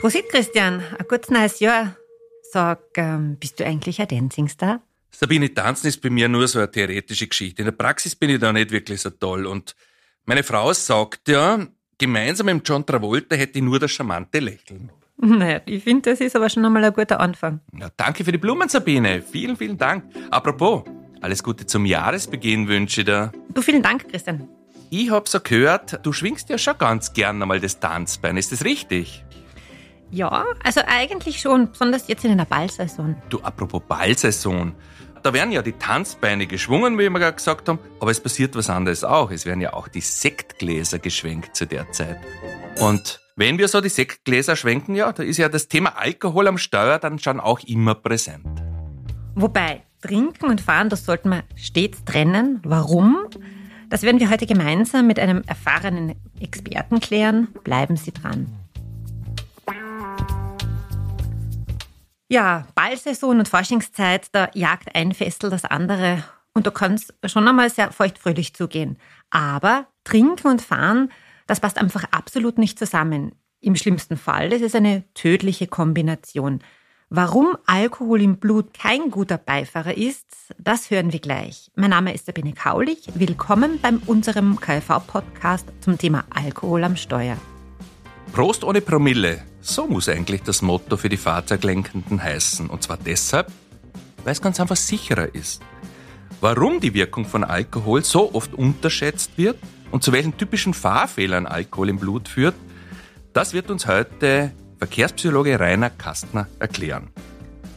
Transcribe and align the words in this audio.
Prosit, 0.00 0.28
Christian. 0.28 0.82
Ein 0.98 1.06
gutes 1.08 1.30
neues 1.30 1.60
Jahr. 1.60 1.96
Sag, 2.42 2.80
ähm, 2.96 3.36
bist 3.38 3.58
du 3.58 3.64
eigentlich 3.64 4.00
ein 4.00 4.08
Dancingstar? 4.08 4.82
Sabine, 5.10 5.52
Tanzen 5.52 5.86
ist 5.86 6.00
bei 6.02 6.10
mir 6.10 6.28
nur 6.28 6.46
so 6.48 6.58
eine 6.58 6.70
theoretische 6.70 7.26
Geschichte. 7.26 7.62
In 7.62 7.66
der 7.66 7.72
Praxis 7.72 8.14
bin 8.14 8.30
ich 8.30 8.40
da 8.40 8.52
nicht 8.52 8.70
wirklich 8.70 9.00
so 9.00 9.10
toll. 9.10 9.46
Und 9.46 9.74
meine 10.26 10.42
Frau 10.42 10.72
sagt 10.72 11.28
ja, 11.28 11.66
gemeinsam 11.96 12.46
mit 12.46 12.68
John 12.68 12.84
Travolta 12.84 13.36
hätte 13.36 13.58
ich 13.58 13.64
nur 13.64 13.78
das 13.78 13.92
charmante 13.92 14.40
Lächeln. 14.40 14.90
Naja, 15.16 15.60
ich 15.64 15.84
finde, 15.84 16.10
das 16.10 16.20
ist 16.20 16.34
aber 16.34 16.48
schon 16.48 16.64
einmal 16.64 16.84
ein 16.84 16.92
guter 16.92 17.20
Anfang. 17.20 17.60
Ja, 17.78 17.88
danke 17.96 18.24
für 18.24 18.32
die 18.32 18.38
Blumen, 18.38 18.68
Sabine. 18.68 19.22
Vielen, 19.22 19.56
vielen 19.56 19.78
Dank. 19.78 20.04
Apropos, 20.30 20.82
alles 21.20 21.42
Gute 21.42 21.64
zum 21.66 21.86
Jahresbeginn 21.86 22.68
wünsche 22.68 23.02
ich 23.02 23.06
dir. 23.06 23.32
Du, 23.54 23.62
vielen 23.62 23.82
Dank, 23.82 24.08
Christian. 24.10 24.48
Ich 24.90 25.10
hab 25.10 25.28
so 25.28 25.40
gehört, 25.40 26.04
du 26.04 26.12
schwingst 26.12 26.50
ja 26.50 26.58
schon 26.58 26.76
ganz 26.78 27.12
gern 27.12 27.40
einmal 27.40 27.60
das 27.60 27.80
Tanzbein. 27.80 28.36
Ist 28.36 28.52
das 28.52 28.64
richtig? 28.64 29.24
Ja, 30.14 30.44
also 30.62 30.80
eigentlich 30.86 31.40
schon, 31.40 31.72
besonders 31.72 32.06
jetzt 32.06 32.24
in 32.24 32.38
der 32.38 32.44
Ballsaison. 32.44 33.16
Du, 33.30 33.40
apropos 33.40 33.82
Ballsaison. 33.88 34.72
Da 35.24 35.32
werden 35.32 35.50
ja 35.50 35.60
die 35.60 35.72
Tanzbeine 35.72 36.46
geschwungen, 36.46 36.96
wie 36.98 37.10
wir 37.10 37.18
gerade 37.18 37.34
gesagt 37.34 37.68
haben, 37.68 37.80
aber 37.98 38.12
es 38.12 38.20
passiert 38.20 38.54
was 38.54 38.70
anderes 38.70 39.02
auch. 39.02 39.32
Es 39.32 39.44
werden 39.44 39.60
ja 39.60 39.72
auch 39.72 39.88
die 39.88 40.02
Sektgläser 40.02 41.00
geschwenkt 41.00 41.56
zu 41.56 41.66
der 41.66 41.90
Zeit. 41.90 42.18
Und 42.78 43.22
wenn 43.34 43.58
wir 43.58 43.66
so 43.66 43.80
die 43.80 43.88
Sektgläser 43.88 44.54
schwenken, 44.54 44.94
ja, 44.94 45.10
da 45.10 45.24
ist 45.24 45.38
ja 45.38 45.48
das 45.48 45.66
Thema 45.66 45.98
Alkohol 45.98 46.46
am 46.46 46.58
Steuer 46.58 47.00
dann 47.00 47.18
schon 47.18 47.40
auch 47.40 47.58
immer 47.66 47.96
präsent. 47.96 48.46
Wobei, 49.34 49.82
trinken 50.00 50.44
und 50.44 50.60
fahren, 50.60 50.90
das 50.90 51.06
sollten 51.06 51.30
wir 51.30 51.42
stets 51.56 52.04
trennen. 52.04 52.60
Warum? 52.62 53.26
Das 53.90 54.02
werden 54.02 54.20
wir 54.20 54.30
heute 54.30 54.46
gemeinsam 54.46 55.08
mit 55.08 55.18
einem 55.18 55.42
erfahrenen 55.48 56.14
Experten 56.38 57.00
klären. 57.00 57.48
Bleiben 57.64 57.96
Sie 57.96 58.12
dran. 58.12 58.63
Ja, 62.34 62.66
Ballsaison 62.74 63.38
und 63.38 63.48
Forschungszeit, 63.48 64.26
da 64.32 64.48
jagt 64.54 64.96
ein 64.96 65.12
Festel 65.12 65.50
das 65.50 65.64
andere. 65.64 66.24
Und 66.52 66.66
da 66.66 66.72
kann 66.72 66.94
es 66.94 67.14
schon 67.30 67.46
einmal 67.46 67.70
sehr 67.70 67.92
feuchtfröhlich 67.92 68.54
zugehen. 68.54 68.98
Aber 69.30 69.86
trinken 70.02 70.48
und 70.48 70.60
fahren, 70.60 71.12
das 71.46 71.60
passt 71.60 71.78
einfach 71.78 72.02
absolut 72.10 72.58
nicht 72.58 72.76
zusammen. 72.76 73.36
Im 73.60 73.76
schlimmsten 73.76 74.16
Fall, 74.16 74.48
das 74.48 74.62
ist 74.62 74.74
eine 74.74 75.04
tödliche 75.14 75.68
Kombination. 75.68 76.58
Warum 77.08 77.56
Alkohol 77.66 78.20
im 78.20 78.38
Blut 78.38 78.74
kein 78.74 79.12
guter 79.12 79.38
Beifahrer 79.38 79.96
ist, 79.96 80.26
das 80.58 80.90
hören 80.90 81.12
wir 81.12 81.20
gleich. 81.20 81.70
Mein 81.76 81.90
Name 81.90 82.12
ist 82.12 82.26
Sabine 82.26 82.52
Kaulich. 82.52 83.10
Willkommen 83.14 83.78
bei 83.80 83.92
unserem 84.06 84.58
KfV-Podcast 84.58 85.68
zum 85.78 85.98
Thema 85.98 86.24
Alkohol 86.30 86.82
am 86.82 86.96
Steuer. 86.96 87.36
Prost 88.34 88.64
ohne 88.64 88.80
Promille. 88.80 89.42
So 89.60 89.86
muss 89.86 90.08
eigentlich 90.08 90.42
das 90.42 90.60
Motto 90.60 90.96
für 90.96 91.08
die 91.08 91.16
Fahrzeuglenkenden 91.16 92.20
heißen. 92.20 92.68
Und 92.68 92.82
zwar 92.82 92.96
deshalb, 92.96 93.46
weil 94.24 94.32
es 94.32 94.42
ganz 94.42 94.58
einfach 94.58 94.74
sicherer 94.74 95.32
ist. 95.32 95.62
Warum 96.40 96.80
die 96.80 96.94
Wirkung 96.94 97.26
von 97.26 97.44
Alkohol 97.44 98.02
so 98.02 98.34
oft 98.34 98.52
unterschätzt 98.52 99.38
wird 99.38 99.56
und 99.92 100.02
zu 100.02 100.10
welchen 100.10 100.36
typischen 100.36 100.74
Fahrfehlern 100.74 101.46
Alkohol 101.46 101.90
im 101.90 102.00
Blut 102.00 102.28
führt, 102.28 102.56
das 103.32 103.52
wird 103.52 103.70
uns 103.70 103.86
heute 103.86 104.50
Verkehrspsychologe 104.78 105.60
Rainer 105.60 105.90
Kastner 105.90 106.48
erklären. 106.58 107.10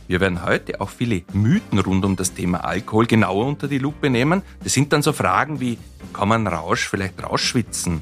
Wir 0.07 0.21
werden 0.21 0.43
heute 0.43 0.81
auch 0.81 0.89
viele 0.89 1.21
Mythen 1.33 1.77
rund 1.77 2.03
um 2.03 2.15
das 2.15 2.33
Thema 2.33 2.65
Alkohol 2.65 3.05
genauer 3.05 3.45
unter 3.45 3.67
die 3.67 3.77
Lupe 3.77 4.09
nehmen. 4.09 4.41
Das 4.63 4.73
sind 4.73 4.91
dann 4.91 5.03
so 5.03 5.13
Fragen 5.13 5.59
wie, 5.59 5.77
kann 6.13 6.29
man 6.29 6.47
Rausch 6.47 6.89
vielleicht 6.89 7.23
rausschwitzen? 7.23 8.01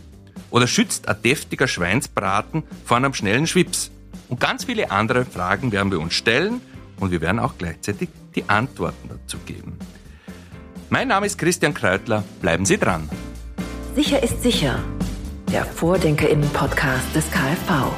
Oder 0.55 0.67
schützt 0.67 1.09
ein 1.09 1.21
deftiger 1.21 1.67
Schweinsbraten 1.67 2.63
vor 2.85 2.95
einem 2.95 3.13
schnellen 3.13 3.45
Schwips? 3.45 3.91
Und 4.29 4.39
ganz 4.39 4.63
viele 4.63 4.89
andere 4.89 5.25
Fragen 5.25 5.73
werden 5.73 5.91
wir 5.91 5.99
uns 5.99 6.13
stellen 6.13 6.61
und 6.97 7.11
wir 7.11 7.19
werden 7.19 7.39
auch 7.39 7.55
gleichzeitig 7.57 8.07
die 8.35 8.47
Antworten 8.47 9.09
dazu 9.09 9.37
geben. 9.39 9.77
Mein 10.89 11.09
Name 11.09 11.25
ist 11.25 11.37
Christian 11.37 11.73
Kreutler. 11.73 12.23
Bleiben 12.39 12.65
Sie 12.65 12.77
dran. 12.77 13.09
Sicher 13.97 14.23
ist 14.23 14.43
sicher. 14.43 14.81
Der 15.51 15.65
Vordenkerinnen-Podcast 15.65 17.13
des 17.13 17.29
KfV. 17.29 17.91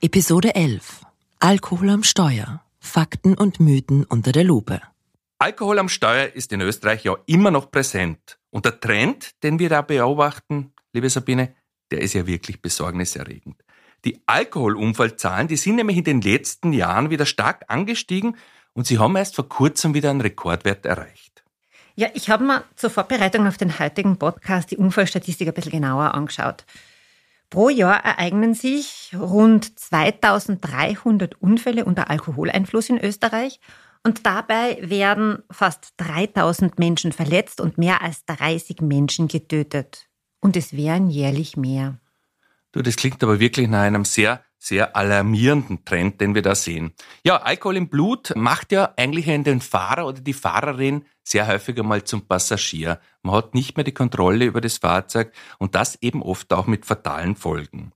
Episode 0.00 0.54
11. 0.54 1.04
Alkohol 1.40 1.90
am 1.90 2.04
Steuer. 2.04 2.62
Fakten 2.78 3.34
und 3.34 3.58
Mythen 3.58 4.04
unter 4.04 4.30
der 4.30 4.44
Lupe. 4.44 4.80
Alkohol 5.42 5.80
am 5.80 5.88
Steuer 5.88 6.36
ist 6.36 6.52
in 6.52 6.60
Österreich 6.60 7.02
ja 7.02 7.16
immer 7.26 7.50
noch 7.50 7.72
präsent. 7.72 8.38
Und 8.50 8.64
der 8.64 8.78
Trend, 8.78 9.42
den 9.42 9.58
wir 9.58 9.68
da 9.68 9.82
beobachten, 9.82 10.72
liebe 10.92 11.10
Sabine, 11.10 11.52
der 11.90 12.00
ist 12.00 12.12
ja 12.12 12.28
wirklich 12.28 12.62
besorgniserregend. 12.62 13.56
Die 14.04 14.22
Alkoholunfallzahlen, 14.26 15.48
die 15.48 15.56
sind 15.56 15.74
nämlich 15.74 15.96
in 15.96 16.04
den 16.04 16.20
letzten 16.20 16.72
Jahren 16.72 17.10
wieder 17.10 17.26
stark 17.26 17.64
angestiegen 17.66 18.36
und 18.72 18.86
sie 18.86 19.00
haben 19.00 19.16
erst 19.16 19.34
vor 19.34 19.48
kurzem 19.48 19.94
wieder 19.94 20.10
einen 20.10 20.20
Rekordwert 20.20 20.86
erreicht. 20.86 21.42
Ja, 21.96 22.06
ich 22.14 22.30
habe 22.30 22.44
mir 22.44 22.62
zur 22.76 22.90
Vorbereitung 22.90 23.48
auf 23.48 23.56
den 23.56 23.80
heutigen 23.80 24.18
Podcast 24.18 24.70
die 24.70 24.76
Unfallstatistik 24.76 25.48
ein 25.48 25.54
bisschen 25.54 25.72
genauer 25.72 26.14
angeschaut. 26.14 26.64
Pro 27.50 27.68
Jahr 27.68 28.04
ereignen 28.04 28.54
sich 28.54 29.10
rund 29.18 29.76
2300 29.76 31.34
Unfälle 31.42 31.84
unter 31.84 32.10
Alkoholeinfluss 32.10 32.90
in 32.90 32.98
Österreich 32.98 33.58
und 34.04 34.26
dabei 34.26 34.78
werden 34.82 35.42
fast 35.50 35.94
3000 35.98 36.78
Menschen 36.78 37.12
verletzt 37.12 37.60
und 37.60 37.78
mehr 37.78 38.02
als 38.02 38.24
30 38.26 38.80
Menschen 38.80 39.28
getötet. 39.28 40.08
Und 40.40 40.56
es 40.56 40.76
wären 40.76 41.08
jährlich 41.08 41.56
mehr. 41.56 41.98
Du, 42.72 42.82
das 42.82 42.96
klingt 42.96 43.22
aber 43.22 43.38
wirklich 43.38 43.68
nach 43.68 43.82
einem 43.82 44.04
sehr, 44.04 44.42
sehr 44.58 44.96
alarmierenden 44.96 45.84
Trend, 45.84 46.20
den 46.20 46.34
wir 46.34 46.42
da 46.42 46.54
sehen. 46.54 46.94
Ja, 47.22 47.36
Alkohol 47.42 47.76
im 47.76 47.88
Blut 47.88 48.32
macht 48.34 48.72
ja 48.72 48.92
eigentlich 48.96 49.26
den 49.26 49.60
Fahrer 49.60 50.06
oder 50.06 50.20
die 50.20 50.32
Fahrerin 50.32 51.04
sehr 51.22 51.46
häufig 51.46 51.78
einmal 51.78 52.02
zum 52.04 52.26
Passagier. 52.26 52.98
Man 53.22 53.36
hat 53.36 53.54
nicht 53.54 53.76
mehr 53.76 53.84
die 53.84 53.92
Kontrolle 53.92 54.46
über 54.46 54.60
das 54.60 54.78
Fahrzeug 54.78 55.32
und 55.58 55.74
das 55.74 55.98
eben 56.00 56.22
oft 56.22 56.52
auch 56.52 56.66
mit 56.66 56.86
fatalen 56.86 57.36
Folgen. 57.36 57.92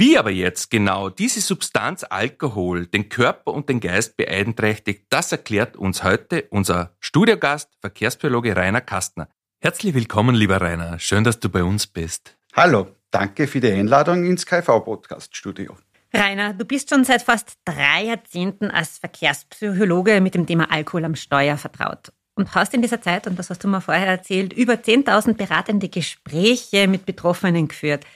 Wie 0.00 0.16
aber 0.16 0.30
jetzt 0.30 0.70
genau 0.70 1.08
diese 1.08 1.40
Substanz 1.40 2.04
Alkohol 2.08 2.86
den 2.86 3.08
Körper 3.08 3.52
und 3.52 3.68
den 3.68 3.80
Geist 3.80 4.16
beeinträchtigt, 4.16 5.06
das 5.10 5.32
erklärt 5.32 5.76
uns 5.76 6.04
heute 6.04 6.44
unser 6.50 6.94
Studiogast, 7.00 7.68
Verkehrsbiologe 7.80 8.54
Rainer 8.54 8.80
Kastner. 8.80 9.28
Herzlich 9.60 9.94
willkommen, 9.94 10.36
lieber 10.36 10.60
Rainer. 10.60 11.00
Schön, 11.00 11.24
dass 11.24 11.40
du 11.40 11.48
bei 11.48 11.64
uns 11.64 11.88
bist. 11.88 12.36
Hallo, 12.54 12.94
danke 13.10 13.48
für 13.48 13.58
die 13.58 13.72
Einladung 13.72 14.24
ins 14.24 14.46
KV-Podcast-Studio. 14.46 15.76
Rainer, 16.14 16.54
du 16.54 16.64
bist 16.64 16.90
schon 16.90 17.02
seit 17.02 17.22
fast 17.22 17.54
drei 17.64 18.04
Jahrzehnten 18.04 18.70
als 18.70 18.98
Verkehrspsychologe 18.98 20.20
mit 20.20 20.36
dem 20.36 20.46
Thema 20.46 20.70
Alkohol 20.70 21.06
am 21.06 21.16
Steuer 21.16 21.56
vertraut 21.56 22.12
und 22.36 22.54
hast 22.54 22.72
in 22.72 22.82
dieser 22.82 23.02
Zeit, 23.02 23.26
und 23.26 23.36
das 23.36 23.50
hast 23.50 23.64
du 23.64 23.68
mir 23.68 23.80
vorher 23.80 24.06
erzählt, 24.06 24.52
über 24.52 24.74
10.000 24.74 25.34
beratende 25.34 25.88
Gespräche 25.88 26.86
mit 26.86 27.04
Betroffenen 27.04 27.66
geführt. 27.66 28.06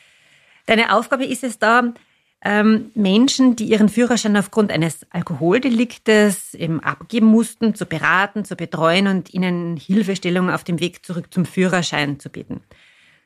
Deine 0.72 0.94
Aufgabe 0.97 1.27
ist 1.27 1.44
es 1.44 1.59
da, 1.59 1.93
ähm, 2.43 2.93
Menschen, 2.94 3.56
die 3.56 3.66
ihren 3.66 3.91
Führerschein 3.91 4.38
aufgrund 4.38 4.72
eines 4.72 5.05
Alkoholdeliktes 5.10 6.55
eben 6.55 6.81
abgeben 6.81 7.27
mussten, 7.27 7.75
zu 7.75 7.84
beraten, 7.84 8.47
zu 8.47 8.56
betreuen 8.56 9.06
und 9.06 9.34
ihnen 9.34 9.77
Hilfestellung 9.77 10.49
auf 10.49 10.65
dem 10.65 10.81
Weg 10.81 11.05
zurück 11.05 11.27
zum 11.31 11.44
Führerschein 11.44 12.19
zu 12.19 12.31
bieten. 12.31 12.62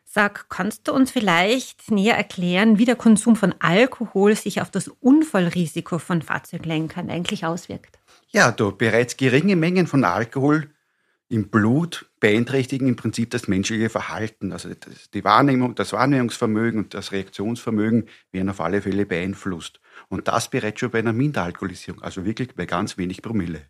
Sag, 0.04 0.48
kannst 0.48 0.88
du 0.88 0.92
uns 0.92 1.12
vielleicht 1.12 1.88
näher 1.88 2.16
erklären, 2.16 2.78
wie 2.78 2.84
der 2.84 2.96
Konsum 2.96 3.36
von 3.36 3.54
Alkohol 3.60 4.34
sich 4.34 4.60
auf 4.60 4.72
das 4.72 4.88
Unfallrisiko 4.88 6.00
von 6.00 6.22
Fahrzeuglenkern 6.22 7.10
eigentlich 7.10 7.46
auswirkt? 7.46 8.00
Ja, 8.30 8.50
du, 8.50 8.72
bereits 8.72 9.16
geringe 9.16 9.54
Mengen 9.54 9.86
von 9.86 10.02
Alkohol 10.02 10.68
im 11.28 11.48
Blut 11.48 12.06
beeinträchtigen 12.20 12.88
im 12.88 12.96
Prinzip 12.96 13.30
das 13.30 13.48
menschliche 13.48 13.90
Verhalten. 13.90 14.52
Also 14.52 14.70
die 15.12 15.24
Wahrnehmung, 15.24 15.74
das 15.74 15.92
Wahrnehmungsvermögen 15.92 16.84
und 16.84 16.94
das 16.94 17.12
Reaktionsvermögen 17.12 18.08
werden 18.32 18.48
auf 18.48 18.60
alle 18.60 18.82
Fälle 18.82 19.06
beeinflusst. 19.06 19.80
Und 20.08 20.28
das 20.28 20.48
bereits 20.48 20.80
schon 20.80 20.90
bei 20.90 21.00
einer 21.00 21.12
Minderalkoholisierung, 21.12 22.02
also 22.02 22.24
wirklich 22.24 22.54
bei 22.54 22.66
ganz 22.66 22.96
wenig 22.96 23.22
Promille. 23.22 23.62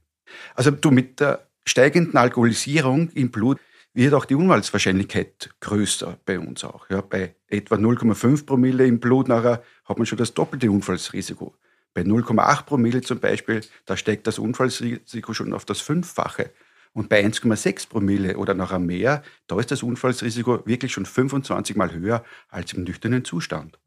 Also 0.54 0.70
du 0.70 0.90
mit 0.90 1.20
der 1.20 1.48
steigenden 1.64 2.16
Alkoholisierung 2.16 3.10
im 3.10 3.30
Blut 3.30 3.58
wird 3.94 4.14
auch 4.14 4.26
die 4.26 4.34
Unfallswahrscheinlichkeit 4.34 5.50
größer 5.60 6.18
bei 6.24 6.38
uns 6.38 6.64
auch. 6.64 6.88
Ja, 6.90 7.00
bei 7.00 7.34
etwa 7.48 7.76
0,5 7.76 8.44
Promille 8.44 8.86
im 8.86 9.00
Blut 9.00 9.26
nachher 9.26 9.62
hat 9.84 9.96
man 9.96 10.06
schon 10.06 10.18
das 10.18 10.34
doppelte 10.34 10.70
Unfallsrisiko. 10.70 11.54
Bei 11.94 12.02
0,8 12.02 12.64
Promille 12.66 13.00
zum 13.00 13.20
Beispiel, 13.20 13.62
da 13.86 13.96
steigt 13.96 14.26
das 14.26 14.38
Unfallsrisiko 14.38 15.32
schon 15.32 15.54
auf 15.54 15.64
das 15.64 15.80
Fünffache. 15.80 16.50
Und 16.96 17.10
bei 17.10 17.22
1,6 17.22 17.90
Promille 17.90 18.38
oder 18.38 18.54
noch 18.54 18.76
mehr, 18.78 19.22
da 19.48 19.58
ist 19.60 19.70
das 19.70 19.82
Unfallsrisiko 19.82 20.64
wirklich 20.64 20.92
schon 20.92 21.04
25 21.04 21.76
Mal 21.76 21.92
höher 21.92 22.24
als 22.48 22.72
im 22.72 22.84
nüchternen 22.84 23.22
Zustand. 23.22 23.78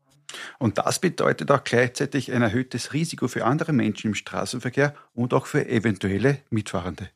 Und 0.59 0.77
das 0.77 0.99
bedeutet 0.99 1.49
auch 1.49 1.63
gleichzeitig 1.63 2.31
ein 2.31 2.43
erhöhtes 2.43 2.93
Risiko 2.93 3.27
für 3.27 3.45
andere 3.45 3.73
Menschen 3.73 4.09
im 4.09 4.13
Straßenverkehr 4.13 4.93
und 5.15 5.33
auch 5.33 5.47
für 5.47 5.67
eventuelle 5.67 6.37
Mitfahrende. 6.51 7.09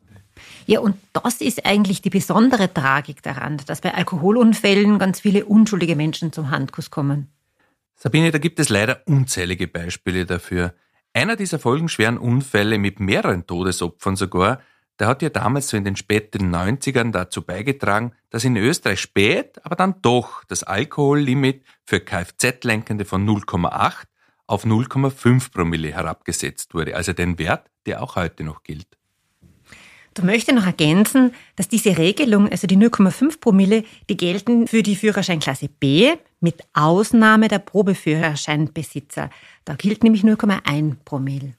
Ja, 0.65 0.79
und 0.79 0.95
das 1.13 1.41
ist 1.41 1.63
eigentlich 1.63 2.01
die 2.01 2.09
besondere 2.09 2.73
Tragik 2.73 3.21
daran, 3.21 3.61
dass 3.67 3.81
bei 3.81 3.93
Alkoholunfällen 3.93 4.97
ganz 4.97 5.19
viele 5.19 5.45
unschuldige 5.45 5.95
Menschen 5.95 6.33
zum 6.33 6.49
Handkuss 6.49 6.89
kommen. 6.89 7.27
Sabine, 7.93 8.31
da 8.31 8.39
gibt 8.39 8.59
es 8.59 8.69
leider 8.69 9.03
unzählige 9.05 9.67
Beispiele 9.67 10.25
dafür. 10.25 10.73
Einer 11.13 11.35
dieser 11.35 11.59
folgenschweren 11.59 12.17
Unfälle 12.17 12.79
mit 12.79 12.99
mehreren 12.99 13.45
Todesopfern 13.45 14.15
sogar, 14.15 14.59
der 15.03 15.09
hat 15.09 15.21
ja 15.21 15.27
damals 15.27 15.67
so 15.67 15.75
in 15.75 15.83
den 15.83 15.97
späten 15.97 16.55
90ern 16.55 17.11
dazu 17.11 17.41
beigetragen, 17.41 18.13
dass 18.29 18.45
in 18.45 18.55
Österreich 18.55 19.01
spät, 19.01 19.59
aber 19.65 19.75
dann 19.75 19.95
doch 20.01 20.45
das 20.45 20.63
Alkohollimit 20.63 21.65
für 21.83 21.99
Kfz-Lenkende 21.99 23.03
von 23.03 23.27
0,8 23.27 24.05
auf 24.47 24.63
0,5 24.63 25.51
Promille 25.51 25.91
herabgesetzt 25.91 26.73
wurde, 26.73 26.95
also 26.95 27.11
den 27.11 27.37
Wert, 27.37 27.69
der 27.85 28.01
auch 28.01 28.15
heute 28.15 28.45
noch 28.45 28.63
gilt. 28.63 28.87
Du 30.13 30.23
möchte 30.25 30.53
noch 30.53 30.65
ergänzen, 30.65 31.33
dass 31.57 31.67
diese 31.67 31.97
Regelung, 31.97 32.47
also 32.47 32.65
die 32.65 32.77
0,5 32.77 33.41
Promille, 33.41 33.83
die 34.09 34.15
gelten 34.15 34.67
für 34.67 34.83
die 34.83 34.95
Führerscheinklasse 34.95 35.67
B 35.67 36.13
mit 36.39 36.61
Ausnahme 36.71 37.49
der 37.49 37.59
Probeführerscheinbesitzer. 37.59 39.29
Da 39.65 39.75
gilt 39.75 40.01
nämlich 40.05 40.23
0,1 40.23 40.95
Promille. 41.03 41.55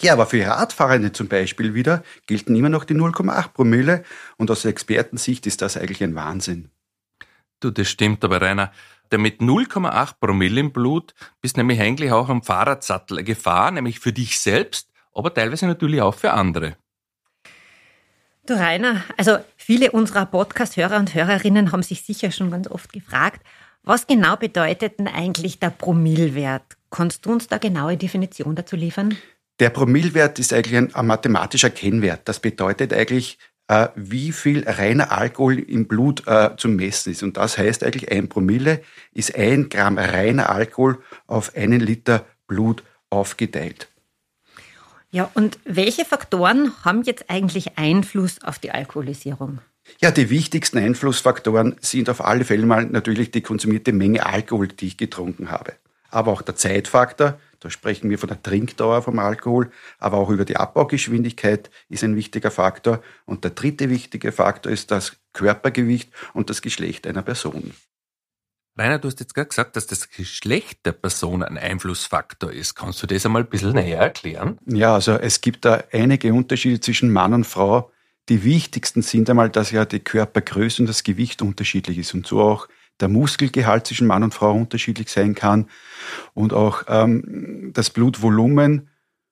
Ja, 0.00 0.12
aber 0.12 0.26
für 0.26 0.46
Radfahrende 0.46 1.12
zum 1.12 1.28
Beispiel 1.28 1.74
wieder 1.74 2.02
gelten 2.26 2.56
immer 2.56 2.68
noch 2.68 2.84
die 2.84 2.94
0,8 2.94 3.48
Promille 3.48 4.04
und 4.36 4.50
aus 4.50 4.64
Expertensicht 4.64 5.46
ist 5.46 5.62
das 5.62 5.76
eigentlich 5.76 6.02
ein 6.02 6.14
Wahnsinn. 6.14 6.70
Du, 7.60 7.70
das 7.70 7.88
stimmt 7.88 8.24
aber, 8.24 8.42
Rainer. 8.42 8.72
Der 9.10 9.18
mit 9.18 9.40
0,8 9.40 10.14
Promille 10.20 10.60
im 10.60 10.72
Blut 10.72 11.14
bist 11.40 11.56
nämlich 11.56 11.80
eigentlich 11.80 12.10
auch 12.12 12.28
am 12.28 12.42
Fahrradsattel 12.42 13.18
eine 13.18 13.24
Gefahr, 13.24 13.70
nämlich 13.70 14.00
für 14.00 14.12
dich 14.12 14.40
selbst, 14.40 14.90
aber 15.12 15.32
teilweise 15.32 15.66
natürlich 15.66 16.00
auch 16.00 16.14
für 16.14 16.32
andere. 16.32 16.76
Du 18.46 18.54
Rainer, 18.54 19.02
also 19.16 19.38
viele 19.56 19.92
unserer 19.92 20.26
Podcast-Hörer 20.26 20.98
und 20.98 21.14
Hörerinnen 21.14 21.72
haben 21.72 21.82
sich 21.82 22.02
sicher 22.02 22.30
schon 22.30 22.50
ganz 22.50 22.68
oft 22.68 22.92
gefragt, 22.92 23.40
was 23.82 24.06
genau 24.06 24.36
bedeutet 24.36 24.98
denn 24.98 25.08
eigentlich 25.08 25.60
der 25.60 25.70
Promillwert? 25.70 26.64
Kannst 26.90 27.26
du 27.26 27.32
uns 27.32 27.48
da 27.48 27.58
genaue 27.58 27.96
Definition 27.96 28.54
dazu 28.54 28.76
liefern? 28.76 29.16
Der 29.60 29.70
Promillwert 29.70 30.38
ist 30.38 30.52
eigentlich 30.52 30.76
ein, 30.76 30.94
ein 30.94 31.06
mathematischer 31.06 31.70
Kennwert. 31.70 32.22
Das 32.24 32.40
bedeutet 32.40 32.92
eigentlich, 32.92 33.38
äh, 33.68 33.88
wie 33.94 34.32
viel 34.32 34.68
reiner 34.68 35.12
Alkohol 35.12 35.58
im 35.58 35.86
Blut 35.86 36.26
äh, 36.26 36.50
zu 36.56 36.68
messen 36.68 37.12
ist. 37.12 37.22
Und 37.22 37.36
das 37.36 37.56
heißt 37.56 37.84
eigentlich, 37.84 38.10
ein 38.10 38.28
Promille 38.28 38.82
ist 39.12 39.34
ein 39.36 39.68
Gramm 39.68 39.98
reiner 39.98 40.50
Alkohol 40.50 40.98
auf 41.26 41.54
einen 41.56 41.80
Liter 41.80 42.26
Blut 42.46 42.82
aufgeteilt. 43.10 43.88
Ja, 45.10 45.30
und 45.34 45.58
welche 45.64 46.04
Faktoren 46.04 46.72
haben 46.84 47.02
jetzt 47.04 47.30
eigentlich 47.30 47.78
Einfluss 47.78 48.42
auf 48.42 48.58
die 48.58 48.72
Alkoholisierung? 48.72 49.60
Ja, 50.00 50.10
die 50.10 50.28
wichtigsten 50.28 50.78
Einflussfaktoren 50.78 51.76
sind 51.80 52.10
auf 52.10 52.24
alle 52.24 52.44
Fälle 52.44 52.66
mal 52.66 52.84
natürlich 52.86 53.30
die 53.30 53.42
konsumierte 53.42 53.92
Menge 53.92 54.26
Alkohol, 54.26 54.68
die 54.68 54.88
ich 54.88 54.96
getrunken 54.96 55.50
habe. 55.50 55.74
Aber 56.10 56.32
auch 56.32 56.42
der 56.42 56.56
Zeitfaktor, 56.56 57.38
da 57.64 57.70
sprechen 57.70 58.10
wir 58.10 58.18
von 58.18 58.28
der 58.28 58.42
Trinkdauer 58.42 59.00
vom 59.00 59.18
Alkohol, 59.18 59.70
aber 59.98 60.18
auch 60.18 60.28
über 60.28 60.44
die 60.44 60.58
Abbaugeschwindigkeit 60.58 61.70
ist 61.88 62.04
ein 62.04 62.14
wichtiger 62.14 62.50
Faktor. 62.50 63.02
Und 63.24 63.42
der 63.42 63.52
dritte 63.52 63.88
wichtige 63.88 64.32
Faktor 64.32 64.70
ist 64.70 64.90
das 64.90 65.16
Körpergewicht 65.32 66.12
und 66.34 66.50
das 66.50 66.60
Geschlecht 66.60 67.06
einer 67.06 67.22
Person. 67.22 67.72
Rainer, 68.76 68.98
du 68.98 69.08
hast 69.08 69.18
jetzt 69.20 69.34
gerade 69.34 69.48
gesagt, 69.48 69.76
dass 69.76 69.86
das 69.86 70.10
Geschlecht 70.10 70.84
der 70.84 70.92
Person 70.92 71.42
ein 71.42 71.56
Einflussfaktor 71.56 72.52
ist. 72.52 72.74
Kannst 72.74 73.02
du 73.02 73.06
das 73.06 73.24
einmal 73.24 73.44
ein 73.44 73.48
bisschen 73.48 73.72
näher 73.72 74.00
erklären? 74.00 74.58
Ja, 74.66 74.92
also 74.92 75.12
es 75.12 75.40
gibt 75.40 75.64
da 75.64 75.84
einige 75.90 76.34
Unterschiede 76.34 76.80
zwischen 76.80 77.10
Mann 77.10 77.32
und 77.32 77.44
Frau. 77.44 77.90
Die 78.28 78.44
wichtigsten 78.44 79.00
sind 79.00 79.30
einmal, 79.30 79.48
dass 79.48 79.70
ja 79.70 79.86
die 79.86 80.00
Körpergröße 80.00 80.82
und 80.82 80.86
das 80.86 81.02
Gewicht 81.02 81.40
unterschiedlich 81.40 81.96
ist 81.96 82.12
und 82.12 82.26
so 82.26 82.42
auch 82.42 82.68
der 83.00 83.08
Muskelgehalt 83.08 83.86
zwischen 83.86 84.06
Mann 84.06 84.22
und 84.22 84.34
Frau 84.34 84.52
unterschiedlich 84.54 85.10
sein 85.10 85.34
kann 85.34 85.66
und 86.32 86.52
auch 86.52 86.84
ähm, 86.88 87.70
das 87.74 87.90
Blutvolumen. 87.90 88.88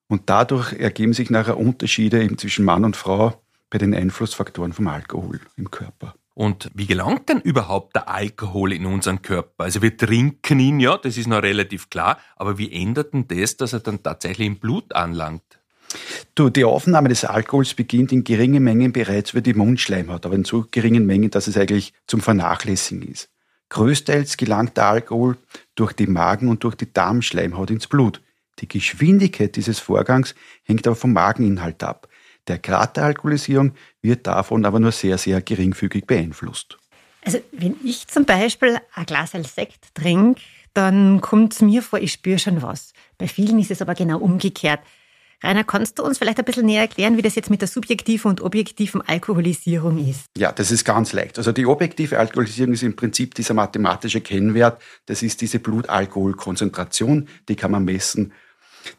Und 0.08 0.28
dadurch 0.28 0.74
ergeben 0.74 1.14
sich 1.14 1.30
nachher 1.30 1.56
Unterschiede 1.56 2.22
eben 2.22 2.36
zwischen 2.36 2.64
Mann 2.64 2.84
und 2.84 2.96
Frau 2.96 3.40
bei 3.70 3.78
den 3.78 3.94
Einflussfaktoren 3.94 4.72
vom 4.72 4.88
Alkohol 4.88 5.40
im 5.56 5.70
Körper. 5.70 6.14
Und 6.34 6.70
wie 6.74 6.86
gelangt 6.86 7.28
denn 7.28 7.40
überhaupt 7.40 7.94
der 7.94 8.08
Alkohol 8.08 8.72
in 8.72 8.86
unseren 8.86 9.20
Körper? 9.22 9.64
Also 9.64 9.82
wir 9.82 9.96
trinken 9.96 10.60
ihn 10.60 10.80
ja, 10.80 10.96
das 10.96 11.16
ist 11.16 11.26
noch 11.26 11.42
relativ 11.42 11.90
klar, 11.90 12.18
aber 12.36 12.58
wie 12.58 12.72
ändert 12.72 13.12
denn 13.12 13.28
das, 13.28 13.56
dass 13.56 13.74
er 13.74 13.80
dann 13.80 14.02
tatsächlich 14.02 14.46
im 14.46 14.56
Blut 14.56 14.94
anlangt? 14.94 15.42
Du, 16.34 16.48
die 16.48 16.64
Aufnahme 16.64 17.10
des 17.10 17.24
Alkohols 17.24 17.74
beginnt 17.74 18.12
in 18.12 18.24
geringen 18.24 18.62
Mengen 18.62 18.92
bereits 18.92 19.32
über 19.32 19.42
die 19.42 19.52
Mundschleimhaut, 19.52 20.24
aber 20.24 20.34
in 20.34 20.44
so 20.44 20.66
geringen 20.70 21.04
Mengen, 21.04 21.30
dass 21.30 21.48
es 21.48 21.58
eigentlich 21.58 21.92
zum 22.06 22.20
Vernachlässigen 22.20 23.02
ist. 23.02 23.28
Größtenteils 23.72 24.36
gelangt 24.36 24.76
der 24.76 24.86
Alkohol 24.86 25.38
durch 25.74 25.94
die 25.94 26.06
Magen- 26.06 26.48
und 26.48 26.62
durch 26.62 26.74
die 26.74 26.92
Darmschleimhaut 26.92 27.70
ins 27.70 27.86
Blut. 27.86 28.20
Die 28.58 28.68
Geschwindigkeit 28.68 29.56
dieses 29.56 29.78
Vorgangs 29.78 30.34
hängt 30.62 30.86
aber 30.86 30.94
vom 30.94 31.14
Mageninhalt 31.14 31.82
ab. 31.82 32.06
Der 32.48 32.58
Grad 32.58 32.98
der 32.98 33.04
Alkoholisierung 33.04 33.72
wird 34.02 34.26
davon 34.26 34.66
aber 34.66 34.78
nur 34.78 34.92
sehr, 34.92 35.16
sehr 35.16 35.40
geringfügig 35.40 36.06
beeinflusst. 36.06 36.76
Also 37.24 37.38
wenn 37.52 37.76
ich 37.82 38.06
zum 38.08 38.26
Beispiel 38.26 38.78
ein 38.94 39.06
Glas 39.06 39.30
Sekt 39.30 39.94
trinke, 39.94 40.42
dann 40.74 41.22
kommt 41.22 41.54
es 41.54 41.62
mir 41.62 41.82
vor, 41.82 41.98
ich 41.98 42.12
spüre 42.12 42.38
schon 42.38 42.60
was. 42.60 42.92
Bei 43.16 43.26
vielen 43.26 43.58
ist 43.58 43.70
es 43.70 43.80
aber 43.80 43.94
genau 43.94 44.18
umgekehrt. 44.18 44.80
Rainer, 45.42 45.64
kannst 45.64 45.98
du 45.98 46.04
uns 46.04 46.18
vielleicht 46.18 46.38
ein 46.38 46.44
bisschen 46.44 46.66
näher 46.66 46.82
erklären, 46.82 47.16
wie 47.16 47.22
das 47.22 47.34
jetzt 47.34 47.50
mit 47.50 47.60
der 47.60 47.68
subjektiven 47.68 48.30
und 48.30 48.40
objektiven 48.40 49.02
Alkoholisierung 49.02 50.08
ist? 50.08 50.26
Ja, 50.36 50.52
das 50.52 50.70
ist 50.70 50.84
ganz 50.84 51.12
leicht. 51.12 51.38
Also 51.38 51.50
die 51.50 51.66
objektive 51.66 52.18
Alkoholisierung 52.18 52.74
ist 52.74 52.82
im 52.82 52.94
Prinzip 52.94 53.34
dieser 53.34 53.54
mathematische 53.54 54.20
Kennwert. 54.20 54.80
Das 55.06 55.22
ist 55.22 55.40
diese 55.40 55.58
Blutalkoholkonzentration, 55.58 57.28
die 57.48 57.56
kann 57.56 57.72
man 57.72 57.84
messen 57.84 58.32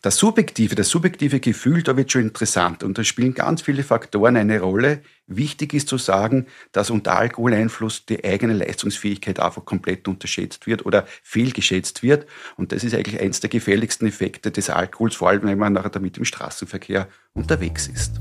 das 0.01 0.17
subjektive, 0.17 0.75
das 0.75 0.89
subjektive 0.89 1.39
Gefühl, 1.39 1.83
da 1.83 1.95
wird 1.97 2.11
schon 2.11 2.21
interessant 2.21 2.83
und 2.83 2.97
da 2.97 3.03
spielen 3.03 3.33
ganz 3.33 3.61
viele 3.61 3.83
Faktoren 3.83 4.37
eine 4.37 4.59
Rolle. 4.59 5.01
Wichtig 5.27 5.73
ist 5.73 5.87
zu 5.87 5.97
sagen, 5.97 6.47
dass 6.71 6.89
unter 6.89 7.17
Alkoholeinfluss 7.17 8.05
die 8.05 8.23
eigene 8.23 8.53
Leistungsfähigkeit 8.53 9.39
einfach 9.39 9.65
komplett 9.65 10.07
unterschätzt 10.07 10.67
wird 10.67 10.85
oder 10.85 11.05
fehlgeschätzt 11.23 12.03
wird. 12.03 12.27
Und 12.57 12.71
das 12.71 12.83
ist 12.83 12.93
eigentlich 12.93 13.19
eines 13.19 13.39
der 13.39 13.49
gefährlichsten 13.49 14.07
Effekte 14.07 14.51
des 14.51 14.69
Alkohols, 14.69 15.15
vor 15.15 15.29
allem 15.29 15.43
wenn 15.43 15.57
man 15.57 15.73
nachher 15.73 15.89
damit 15.89 16.17
im 16.17 16.25
Straßenverkehr 16.25 17.07
unterwegs 17.33 17.87
ist. 17.87 18.19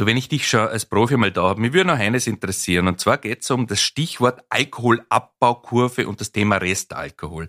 Du, 0.00 0.06
wenn 0.06 0.16
ich 0.16 0.30
dich 0.30 0.48
schon 0.48 0.60
als 0.60 0.86
Profi 0.86 1.18
mal 1.18 1.30
da 1.30 1.42
habe, 1.42 1.60
mir 1.60 1.74
würde 1.74 1.88
noch 1.88 1.98
eines 1.98 2.26
interessieren. 2.26 2.88
Und 2.88 2.98
zwar 3.00 3.18
geht 3.18 3.42
es 3.42 3.50
um 3.50 3.66
das 3.66 3.82
Stichwort 3.82 4.42
Alkoholabbaukurve 4.48 6.08
und 6.08 6.22
das 6.22 6.32
Thema 6.32 6.56
Restalkohol. 6.56 7.48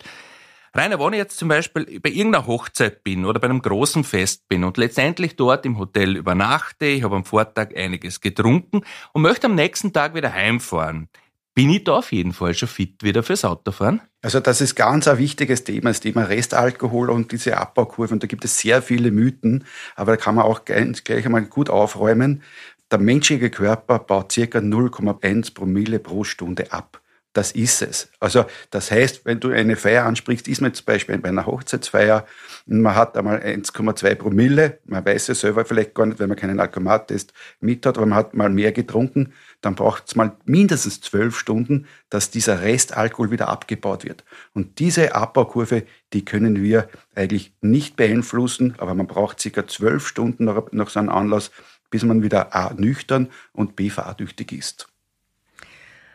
Rainer, 0.73 0.99
wenn 0.99 1.13
ich 1.13 1.19
jetzt 1.19 1.37
zum 1.37 1.47
Beispiel 1.47 2.01
bei 2.01 2.09
irgendeiner 2.09 2.47
Hochzeit 2.47 3.05
bin 3.05 3.23
oder 3.23 3.39
bei 3.39 3.47
einem 3.47 3.61
großen 3.61 4.03
Fest 4.03 4.49
bin 4.49 4.65
und 4.65 4.75
letztendlich 4.75 5.37
dort 5.37 5.65
im 5.65 5.77
Hotel 5.77 6.17
übernachte, 6.17 6.87
ich 6.87 7.03
habe 7.03 7.15
am 7.15 7.23
Vortag 7.23 7.73
einiges 7.73 8.19
getrunken 8.19 8.81
und 9.13 9.21
möchte 9.21 9.47
am 9.47 9.55
nächsten 9.55 9.93
Tag 9.93 10.13
wieder 10.13 10.33
heimfahren, 10.33 11.07
bin 11.53 11.69
ich 11.69 11.83
da 11.83 11.97
auf 11.97 12.11
jeden 12.11 12.33
Fall 12.33 12.53
schon 12.53 12.69
fit 12.69 13.03
wieder 13.03 13.23
fürs 13.23 13.45
Autofahren? 13.45 14.01
Also 14.21 14.39
das 14.39 14.61
ist 14.61 14.75
ganz 14.75 15.07
ein 15.07 15.17
wichtiges 15.17 15.63
Thema, 15.63 15.89
das 15.89 15.99
Thema 15.99 16.23
Restalkohol 16.23 17.09
und 17.09 17.31
diese 17.31 17.57
Abbaukurve. 17.57 18.13
Und 18.13 18.23
da 18.23 18.27
gibt 18.27 18.45
es 18.45 18.59
sehr 18.59 18.81
viele 18.81 19.11
Mythen, 19.11 19.65
aber 19.95 20.11
da 20.11 20.17
kann 20.17 20.35
man 20.35 20.45
auch 20.45 20.65
gleich 20.65 21.25
einmal 21.25 21.43
gut 21.45 21.69
aufräumen. 21.69 22.43
Der 22.91 22.99
menschliche 22.99 23.49
Körper 23.49 23.99
baut 23.99 24.31
circa 24.31 24.59
0,1 24.59 25.53
Promille 25.53 25.99
pro 25.99 26.23
Stunde 26.23 26.71
ab 26.71 27.01
das 27.33 27.51
ist 27.51 27.81
es. 27.81 28.09
Also 28.19 28.45
das 28.71 28.91
heißt, 28.91 29.25
wenn 29.25 29.39
du 29.39 29.51
eine 29.51 29.75
Feier 29.75 30.05
ansprichst, 30.05 30.47
ist 30.47 30.61
man 30.61 30.73
zum 30.73 30.85
Beispiel 30.85 31.17
bei 31.17 31.29
einer 31.29 31.45
Hochzeitsfeier 31.45 32.25
man 32.65 32.95
hat 32.95 33.17
einmal 33.17 33.39
1,2 33.39 34.15
Promille, 34.15 34.79
man 34.85 35.05
weiß 35.05 35.29
es 35.29 35.41
selber 35.41 35.65
vielleicht 35.65 35.93
gar 35.93 36.05
nicht, 36.05 36.19
wenn 36.19 36.29
man 36.29 36.37
keinen 36.37 36.59
Alkomattest 36.59 37.33
mit 37.59 37.85
hat, 37.85 37.97
aber 37.97 38.05
man 38.05 38.17
hat 38.17 38.33
mal 38.33 38.49
mehr 38.49 38.71
getrunken, 38.71 39.33
dann 39.61 39.75
braucht 39.75 40.07
es 40.07 40.15
mal 40.15 40.37
mindestens 40.45 41.01
zwölf 41.01 41.37
Stunden, 41.37 41.87
dass 42.09 42.31
dieser 42.31 42.61
Restalkohol 42.61 43.31
wieder 43.31 43.49
abgebaut 43.49 44.05
wird. 44.05 44.23
Und 44.53 44.79
diese 44.79 45.15
Abbaukurve, 45.15 45.83
die 46.13 46.25
können 46.25 46.61
wir 46.61 46.89
eigentlich 47.15 47.53
nicht 47.61 47.95
beeinflussen, 47.95 48.75
aber 48.77 48.93
man 48.93 49.07
braucht 49.07 49.39
circa 49.39 49.67
zwölf 49.67 50.07
Stunden 50.07 50.45
nach, 50.45 50.71
nach 50.71 50.89
so 50.89 50.99
einem 50.99 51.09
Anlass, 51.09 51.51
bis 51.89 52.03
man 52.03 52.23
wieder 52.23 52.55
A, 52.55 52.73
nüchtern 52.73 53.29
und 53.51 53.75
B, 53.75 53.89
fahrdüchtig 53.89 54.51
ist. 54.53 54.90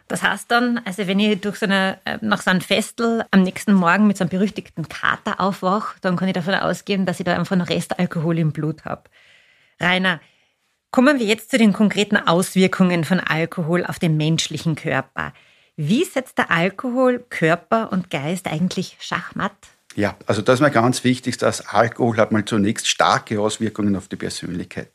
Das 0.08 0.22
heißt 0.22 0.50
dann, 0.50 0.80
also 0.84 1.06
wenn 1.06 1.18
ich 1.18 1.40
durch 1.40 1.56
so 1.56 1.66
eine, 1.66 1.98
äh, 2.04 2.18
nach 2.20 2.40
so 2.40 2.50
einem 2.50 2.60
Festel 2.60 3.24
am 3.30 3.42
nächsten 3.42 3.72
Morgen 3.72 4.06
mit 4.06 4.16
so 4.16 4.22
einem 4.22 4.30
berüchtigten 4.30 4.88
Kater 4.88 5.40
aufwache, 5.40 5.96
dann 6.00 6.16
kann 6.16 6.28
ich 6.28 6.34
davon 6.34 6.54
ausgehen, 6.54 7.06
dass 7.06 7.18
ich 7.18 7.24
da 7.24 7.36
einfach 7.36 7.56
noch 7.56 7.68
Restalkohol 7.68 8.38
im 8.38 8.52
Blut 8.52 8.84
habe. 8.84 9.02
Rainer, 9.80 10.20
kommen 10.92 11.18
wir 11.18 11.26
jetzt 11.26 11.50
zu 11.50 11.58
den 11.58 11.72
konkreten 11.72 12.16
Auswirkungen 12.16 13.04
von 13.04 13.20
Alkohol 13.20 13.84
auf 13.84 13.98
den 13.98 14.16
menschlichen 14.16 14.76
Körper. 14.76 15.32
Wie 15.76 16.04
setzt 16.04 16.38
der 16.38 16.50
Alkohol 16.50 17.24
Körper 17.28 17.92
und 17.92 18.08
Geist 18.08 18.46
eigentlich 18.46 18.96
schachmatt? 19.00 19.56
Ja, 19.94 20.16
also 20.26 20.40
das 20.40 20.54
ist 20.54 20.60
mir 20.60 20.70
ganz 20.70 21.04
wichtig, 21.04 21.36
dass 21.38 21.66
Alkohol 21.66 22.16
hat 22.18 22.32
mal 22.32 22.44
zunächst 22.44 22.86
starke 22.88 23.40
Auswirkungen 23.40 23.96
auf 23.96 24.08
die 24.08 24.16
Persönlichkeit. 24.16 24.90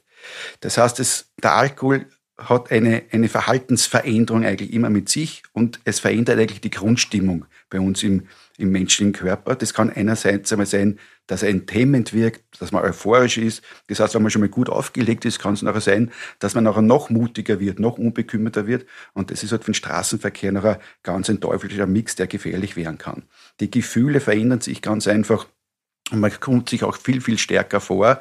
Das 0.61 0.77
heißt, 0.77 0.99
es, 0.99 1.31
der 1.41 1.53
Alkohol 1.53 2.07
hat 2.49 2.71
eine, 2.71 3.03
eine 3.11 3.29
Verhaltensveränderung 3.29 4.45
eigentlich 4.45 4.73
immer 4.73 4.89
mit 4.89 5.09
sich 5.09 5.43
und 5.53 5.79
es 5.85 5.99
verändert 5.99 6.39
eigentlich 6.39 6.61
die 6.61 6.71
Grundstimmung 6.71 7.45
bei 7.69 7.79
uns 7.79 8.03
im, 8.03 8.27
im 8.57 8.71
menschlichen 8.71 9.13
Körper. 9.13 9.55
Das 9.55 9.73
kann 9.73 9.89
einerseits 9.89 10.51
einmal 10.51 10.65
sein, 10.65 10.99
dass 11.27 11.43
er 11.43 11.49
enthemmend 11.49 12.13
wirkt, 12.13 12.43
dass 12.59 12.71
man 12.71 12.83
euphorisch 12.83 13.37
ist. 13.37 13.63
Das 13.87 13.99
heißt, 13.99 14.15
wenn 14.15 14.21
man 14.21 14.31
schon 14.31 14.41
mal 14.41 14.49
gut 14.49 14.69
aufgelegt 14.69 15.23
ist, 15.25 15.39
kann 15.39 15.53
es 15.53 15.61
nachher 15.61 15.81
sein, 15.81 16.11
dass 16.39 16.55
man 16.55 16.65
nachher 16.65 16.81
noch 16.81 17.09
mutiger 17.09 17.59
wird, 17.59 17.79
noch 17.79 17.97
unbekümmerter 17.97 18.67
wird. 18.67 18.85
Und 19.13 19.31
das 19.31 19.43
ist 19.43 19.51
halt 19.51 19.63
für 19.63 19.71
den 19.71 19.75
Straßenverkehr 19.75 20.51
nachher 20.51 20.79
ganz 21.03 21.29
ein 21.29 21.39
teuflischer 21.39 21.87
Mix, 21.87 22.15
der 22.15 22.27
gefährlich 22.27 22.75
werden 22.75 22.97
kann. 22.97 23.23
Die 23.59 23.71
Gefühle 23.71 24.19
verändern 24.19 24.61
sich 24.61 24.81
ganz 24.81 25.07
einfach 25.07 25.47
und 26.11 26.19
man 26.19 26.31
kommt 26.39 26.69
sich 26.69 26.83
auch 26.83 26.97
viel, 26.97 27.21
viel 27.21 27.37
stärker 27.37 27.79
vor. 27.79 28.19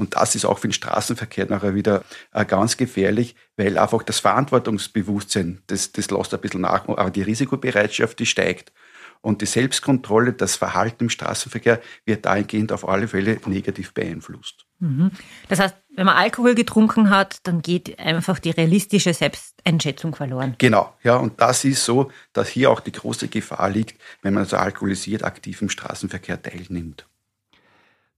Und 0.00 0.16
das 0.16 0.34
ist 0.34 0.46
auch 0.46 0.58
für 0.58 0.68
den 0.68 0.72
Straßenverkehr 0.72 1.44
nachher 1.50 1.74
wieder 1.74 2.02
äh, 2.32 2.46
ganz 2.46 2.78
gefährlich, 2.78 3.36
weil 3.58 3.76
einfach 3.76 4.02
das 4.02 4.18
Verantwortungsbewusstsein, 4.18 5.60
das, 5.66 5.92
das 5.92 6.10
lässt 6.10 6.32
ein 6.32 6.40
bisschen 6.40 6.62
nach, 6.62 6.88
aber 6.88 7.10
die 7.10 7.20
Risikobereitschaft, 7.20 8.18
die 8.18 8.24
steigt. 8.24 8.72
Und 9.20 9.42
die 9.42 9.46
Selbstkontrolle, 9.46 10.32
das 10.32 10.56
Verhalten 10.56 11.04
im 11.04 11.10
Straßenverkehr 11.10 11.82
wird 12.06 12.24
dahingehend 12.24 12.72
auf 12.72 12.88
alle 12.88 13.08
Fälle 13.08 13.38
negativ 13.44 13.92
beeinflusst. 13.92 14.64
Mhm. 14.78 15.10
Das 15.50 15.60
heißt, 15.60 15.76
wenn 15.94 16.06
man 16.06 16.16
Alkohol 16.16 16.54
getrunken 16.54 17.10
hat, 17.10 17.36
dann 17.42 17.60
geht 17.60 17.98
einfach 17.98 18.38
die 18.38 18.52
realistische 18.52 19.12
Selbsteinschätzung 19.12 20.14
verloren. 20.14 20.54
Genau, 20.56 20.94
ja, 21.02 21.16
und 21.16 21.38
das 21.42 21.66
ist 21.66 21.84
so, 21.84 22.10
dass 22.32 22.48
hier 22.48 22.70
auch 22.70 22.80
die 22.80 22.92
große 22.92 23.28
Gefahr 23.28 23.68
liegt, 23.68 24.00
wenn 24.22 24.32
man 24.32 24.44
also 24.44 24.56
alkoholisiert 24.56 25.24
aktiv 25.24 25.60
im 25.60 25.68
Straßenverkehr 25.68 26.40
teilnimmt. 26.40 27.04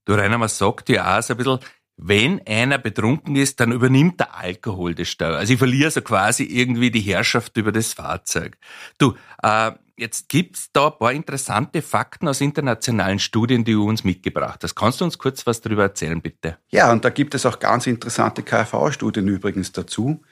Du 0.05 0.13
Rainer, 0.13 0.37
man 0.37 0.49
sagt 0.49 0.89
ja 0.89 1.17
auch 1.17 1.23
so 1.23 1.33
ein 1.33 1.37
bisschen, 1.37 1.59
wenn 1.95 2.41
einer 2.47 2.77
betrunken 2.77 3.35
ist, 3.35 3.59
dann 3.59 3.71
übernimmt 3.71 4.19
der 4.19 4.35
Alkohol 4.35 4.95
das 4.95 5.09
Steuer. 5.09 5.37
Also 5.37 5.53
ich 5.53 5.59
verliere 5.59 5.91
so 5.91 6.01
quasi 6.01 6.43
irgendwie 6.43 6.91
die 6.91 7.01
Herrschaft 7.01 7.55
über 7.57 7.71
das 7.71 7.93
Fahrzeug. 7.93 8.57
Du, 8.97 9.15
äh, 9.41 9.71
Jetzt 9.95 10.27
gibt's 10.27 10.71
da 10.73 10.87
ein 10.87 10.97
paar 10.97 11.13
interessante 11.13 11.83
Fakten 11.83 12.27
aus 12.27 12.41
internationalen 12.41 13.19
Studien, 13.19 13.63
die 13.63 13.73
du 13.73 13.87
uns 13.87 14.03
mitgebracht 14.03 14.61
hast. 14.63 14.73
Kannst 14.73 15.01
du 15.01 15.05
uns 15.05 15.19
kurz 15.19 15.45
was 15.45 15.61
darüber 15.61 15.83
erzählen, 15.83 16.19
bitte? 16.19 16.57
Ja, 16.69 16.91
und 16.91 17.05
da 17.05 17.11
gibt 17.11 17.35
es 17.35 17.45
auch 17.45 17.59
ganz 17.59 17.85
interessante 17.85 18.41
KfV-Studien 18.41 19.27
übrigens 19.27 19.71
dazu. 19.71 20.23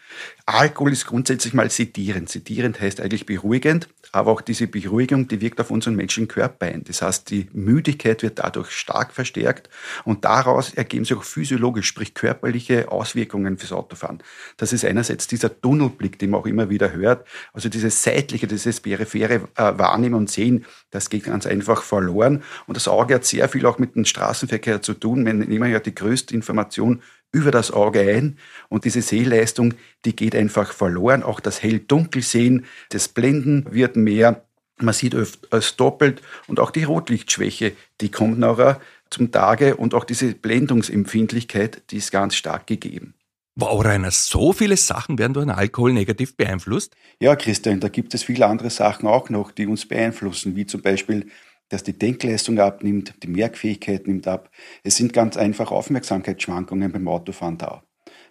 Alkohol 0.45 0.91
ist 0.91 1.05
grundsätzlich 1.05 1.53
mal 1.53 1.69
sedierend. 1.69 2.29
Sedierend 2.29 2.81
heißt 2.81 2.99
eigentlich 2.99 3.25
beruhigend, 3.25 3.87
aber 4.11 4.31
auch 4.31 4.41
diese 4.41 4.67
Beruhigung, 4.67 5.27
die 5.27 5.39
wirkt 5.39 5.61
auf 5.61 5.71
unseren 5.71 5.95
menschlichen 5.95 6.27
Körper 6.27 6.65
ein. 6.65 6.83
Das 6.83 7.01
heißt, 7.01 7.29
die 7.29 7.47
Müdigkeit 7.53 8.23
wird 8.23 8.39
dadurch 8.39 8.71
stark 8.71 9.13
verstärkt 9.13 9.69
und 10.03 10.25
daraus 10.25 10.73
ergeben 10.73 11.05
sich 11.05 11.15
auch 11.15 11.23
physiologisch, 11.23 11.87
sprich 11.87 12.13
körperliche 12.13 12.91
Auswirkungen 12.91 13.57
fürs 13.57 13.71
Autofahren. 13.71 14.21
Das 14.57 14.73
ist 14.73 14.83
einerseits 14.83 15.27
dieser 15.27 15.61
Tunnelblick, 15.61 16.19
den 16.19 16.31
man 16.31 16.41
auch 16.41 16.47
immer 16.47 16.69
wieder 16.69 16.91
hört, 16.91 17.25
also 17.53 17.69
dieses 17.69 18.03
seitliche, 18.03 18.47
dieses 18.47 18.81
periphere 18.81 19.47
äh, 19.55 19.77
Wahrnehmen 19.77 20.15
und 20.15 20.29
Sehen, 20.29 20.65
das 20.89 21.09
geht 21.09 21.25
ganz 21.25 21.45
einfach 21.45 21.83
verloren. 21.83 22.43
Und 22.67 22.75
das 22.75 22.87
Auge 22.87 23.15
hat 23.15 23.25
sehr 23.25 23.47
viel 23.47 23.65
auch 23.65 23.79
mit 23.79 23.95
dem 23.95 24.05
Straßenverkehr 24.05 24.81
zu 24.81 24.93
tun. 24.93 25.25
Wir 25.25 25.33
nehmen 25.33 25.71
ja 25.71 25.79
die 25.79 25.95
größte 25.95 26.33
Information 26.33 27.01
über 27.31 27.51
das 27.51 27.71
Auge 27.71 28.01
ein 28.01 28.37
und 28.69 28.85
diese 28.85 29.01
Sehleistung, 29.01 29.73
die 30.05 30.15
geht 30.15 30.35
einfach 30.35 30.73
verloren. 30.73 31.23
Auch 31.23 31.39
das 31.39 31.63
Hell-Dunkel-Sehen, 31.63 32.65
das 32.89 33.07
Blenden 33.07 33.65
wird 33.71 33.95
mehr. 33.95 34.45
Man 34.77 34.93
sieht 34.93 35.15
öfters 35.15 35.75
doppelt 35.75 36.21
und 36.47 36.59
auch 36.59 36.71
die 36.71 36.83
Rotlichtschwäche, 36.83 37.73
die 38.01 38.09
kommt 38.09 38.39
nachher 38.39 38.81
zum 39.09 39.31
Tage 39.31 39.75
und 39.75 39.93
auch 39.93 40.03
diese 40.03 40.33
Blendungsempfindlichkeit, 40.33 41.83
die 41.91 41.97
ist 41.97 42.11
ganz 42.11 42.35
stark 42.35 42.67
gegeben. 42.67 43.13
Wow, 43.55 43.83
Rainer, 43.83 44.11
so 44.11 44.53
viele 44.53 44.77
Sachen 44.77 45.19
werden 45.19 45.33
durch 45.33 45.45
den 45.45 45.51
Alkohol 45.51 45.91
negativ 45.91 46.37
beeinflusst? 46.37 46.95
Ja, 47.19 47.35
Christian, 47.35 47.81
da 47.81 47.89
gibt 47.89 48.13
es 48.13 48.23
viele 48.23 48.47
andere 48.47 48.69
Sachen 48.69 49.07
auch 49.07 49.29
noch, 49.29 49.51
die 49.51 49.67
uns 49.67 49.85
beeinflussen, 49.85 50.55
wie 50.55 50.65
zum 50.65 50.81
Beispiel, 50.81 51.27
dass 51.71 51.83
die 51.83 51.97
Denkleistung 51.97 52.59
abnimmt, 52.59 53.13
die 53.23 53.27
Merkfähigkeit 53.27 54.05
nimmt 54.07 54.27
ab. 54.27 54.51
Es 54.83 54.97
sind 54.97 55.13
ganz 55.13 55.37
einfach 55.37 55.71
Aufmerksamkeitsschwankungen 55.71 56.91
beim 56.91 57.07
Autofahren 57.07 57.57
da. 57.57 57.83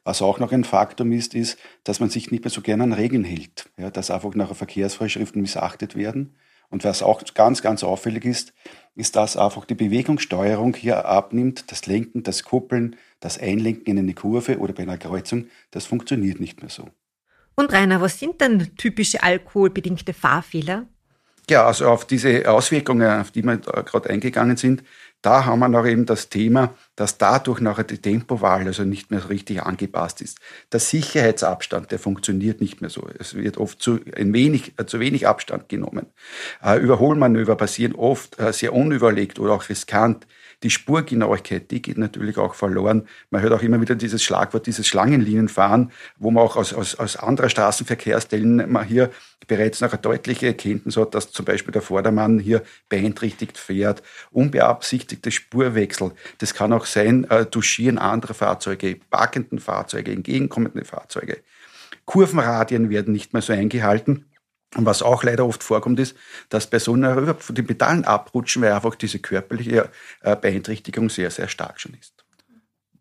Was 0.04 0.22
auch 0.22 0.38
noch 0.38 0.52
ein 0.52 0.64
Faktum 0.64 1.12
ist, 1.12 1.34
ist, 1.34 1.58
dass 1.84 2.00
man 2.00 2.10
sich 2.10 2.30
nicht 2.30 2.44
mehr 2.44 2.50
so 2.50 2.60
gerne 2.60 2.82
an 2.82 2.92
Regeln 2.92 3.24
hält, 3.24 3.70
ja, 3.76 3.90
dass 3.90 4.10
einfach 4.10 4.34
nachher 4.34 4.54
Verkehrsvorschriften 4.54 5.40
missachtet 5.40 5.96
werden. 5.96 6.36
Und 6.68 6.84
was 6.84 7.02
auch 7.02 7.22
ganz, 7.34 7.62
ganz 7.62 7.82
auffällig 7.82 8.24
ist, 8.24 8.52
ist, 8.94 9.16
dass 9.16 9.36
einfach 9.36 9.64
die 9.64 9.74
Bewegungssteuerung 9.74 10.74
hier 10.74 11.04
abnimmt, 11.06 11.72
das 11.72 11.86
Lenken, 11.86 12.22
das 12.22 12.44
Kuppeln, 12.44 12.96
das 13.18 13.38
Einlenken 13.38 13.86
in 13.86 13.98
eine 13.98 14.14
Kurve 14.14 14.58
oder 14.58 14.72
bei 14.72 14.84
einer 14.84 14.98
Kreuzung, 14.98 15.46
das 15.70 15.86
funktioniert 15.86 16.40
nicht 16.40 16.60
mehr 16.60 16.70
so. 16.70 16.88
Und 17.56 17.72
Rainer, 17.72 18.00
was 18.00 18.18
sind 18.18 18.40
denn 18.40 18.76
typische 18.76 19.22
alkoholbedingte 19.22 20.12
Fahrfehler? 20.12 20.86
Ja, 21.50 21.66
also 21.66 21.88
auf 21.88 22.04
diese 22.04 22.48
Auswirkungen, 22.48 23.22
auf 23.22 23.32
die 23.32 23.42
wir 23.42 23.56
gerade 23.56 24.08
eingegangen 24.08 24.56
sind, 24.56 24.84
da 25.20 25.46
haben 25.46 25.58
wir 25.58 25.68
noch 25.68 25.84
eben 25.84 26.06
das 26.06 26.28
Thema, 26.28 26.74
dass 26.94 27.18
dadurch 27.18 27.60
nachher 27.60 27.82
die 27.82 27.98
Tempowahl 27.98 28.68
also 28.68 28.84
nicht 28.84 29.10
mehr 29.10 29.18
so 29.18 29.26
richtig 29.26 29.60
angepasst 29.60 30.20
ist. 30.20 30.38
Der 30.70 30.78
Sicherheitsabstand, 30.78 31.90
der 31.90 31.98
funktioniert 31.98 32.60
nicht 32.60 32.80
mehr 32.80 32.88
so. 32.88 33.04
Es 33.18 33.34
wird 33.34 33.58
oft 33.58 33.82
zu, 33.82 33.98
ein 34.16 34.32
wenig, 34.32 34.74
äh, 34.78 34.86
zu 34.86 35.00
wenig 35.00 35.26
Abstand 35.26 35.68
genommen. 35.68 36.06
Äh, 36.62 36.78
Überholmanöver 36.78 37.56
passieren 37.56 37.96
oft 37.96 38.38
äh, 38.38 38.52
sehr 38.52 38.72
unüberlegt 38.72 39.40
oder 39.40 39.54
auch 39.54 39.68
riskant. 39.68 40.28
Die 40.62 40.70
Spurgenauigkeit, 40.70 41.70
die 41.72 41.82
geht 41.82 41.98
natürlich 41.98 42.38
auch 42.38 42.54
verloren. 42.54 43.08
Man 43.30 43.42
hört 43.42 43.54
auch 43.54 43.62
immer 43.62 43.80
wieder 43.80 43.96
dieses 43.96 44.22
Schlagwort, 44.22 44.66
dieses 44.68 44.86
Schlangenlinienfahren, 44.86 45.90
wo 46.16 46.30
man 46.30 46.44
auch 46.44 46.56
aus, 46.56 46.72
aus, 46.72 46.94
aus 46.94 47.16
anderer 47.16 47.48
Straßenverkehrsteilnehmer 47.48 48.84
hier 48.84 49.10
bereits 49.50 49.80
noch 49.80 49.90
eine 49.90 50.00
deutliche 50.00 50.46
Erkenntnis 50.46 50.96
hat, 50.96 51.12
dass 51.12 51.32
zum 51.32 51.44
Beispiel 51.44 51.72
der 51.72 51.82
Vordermann 51.82 52.38
hier 52.38 52.62
beeinträchtigt 52.88 53.58
fährt. 53.58 54.00
Unbeabsichtigte 54.30 55.32
Spurwechsel. 55.32 56.12
Das 56.38 56.54
kann 56.54 56.72
auch 56.72 56.86
sein, 56.86 57.28
äh, 57.28 57.46
Duschieren 57.46 57.98
anderer 57.98 58.34
Fahrzeuge, 58.34 59.00
parkenden 59.10 59.58
Fahrzeuge, 59.58 60.12
entgegenkommende 60.12 60.84
Fahrzeuge. 60.84 61.38
Kurvenradien 62.04 62.90
werden 62.90 63.12
nicht 63.12 63.32
mehr 63.32 63.42
so 63.42 63.52
eingehalten. 63.52 64.26
Und 64.76 64.86
was 64.86 65.02
auch 65.02 65.24
leider 65.24 65.44
oft 65.44 65.64
vorkommt, 65.64 65.98
ist, 65.98 66.16
dass 66.48 66.70
Personen 66.70 67.34
von 67.34 67.54
den 67.56 67.66
Pedalen 67.66 68.04
abrutschen, 68.04 68.62
weil 68.62 68.70
einfach 68.70 68.94
diese 68.94 69.18
körperliche 69.18 69.90
äh, 70.20 70.36
Beeinträchtigung 70.36 71.10
sehr, 71.10 71.32
sehr 71.32 71.48
stark 71.48 71.80
schon 71.80 71.94
ist. 71.94 72.24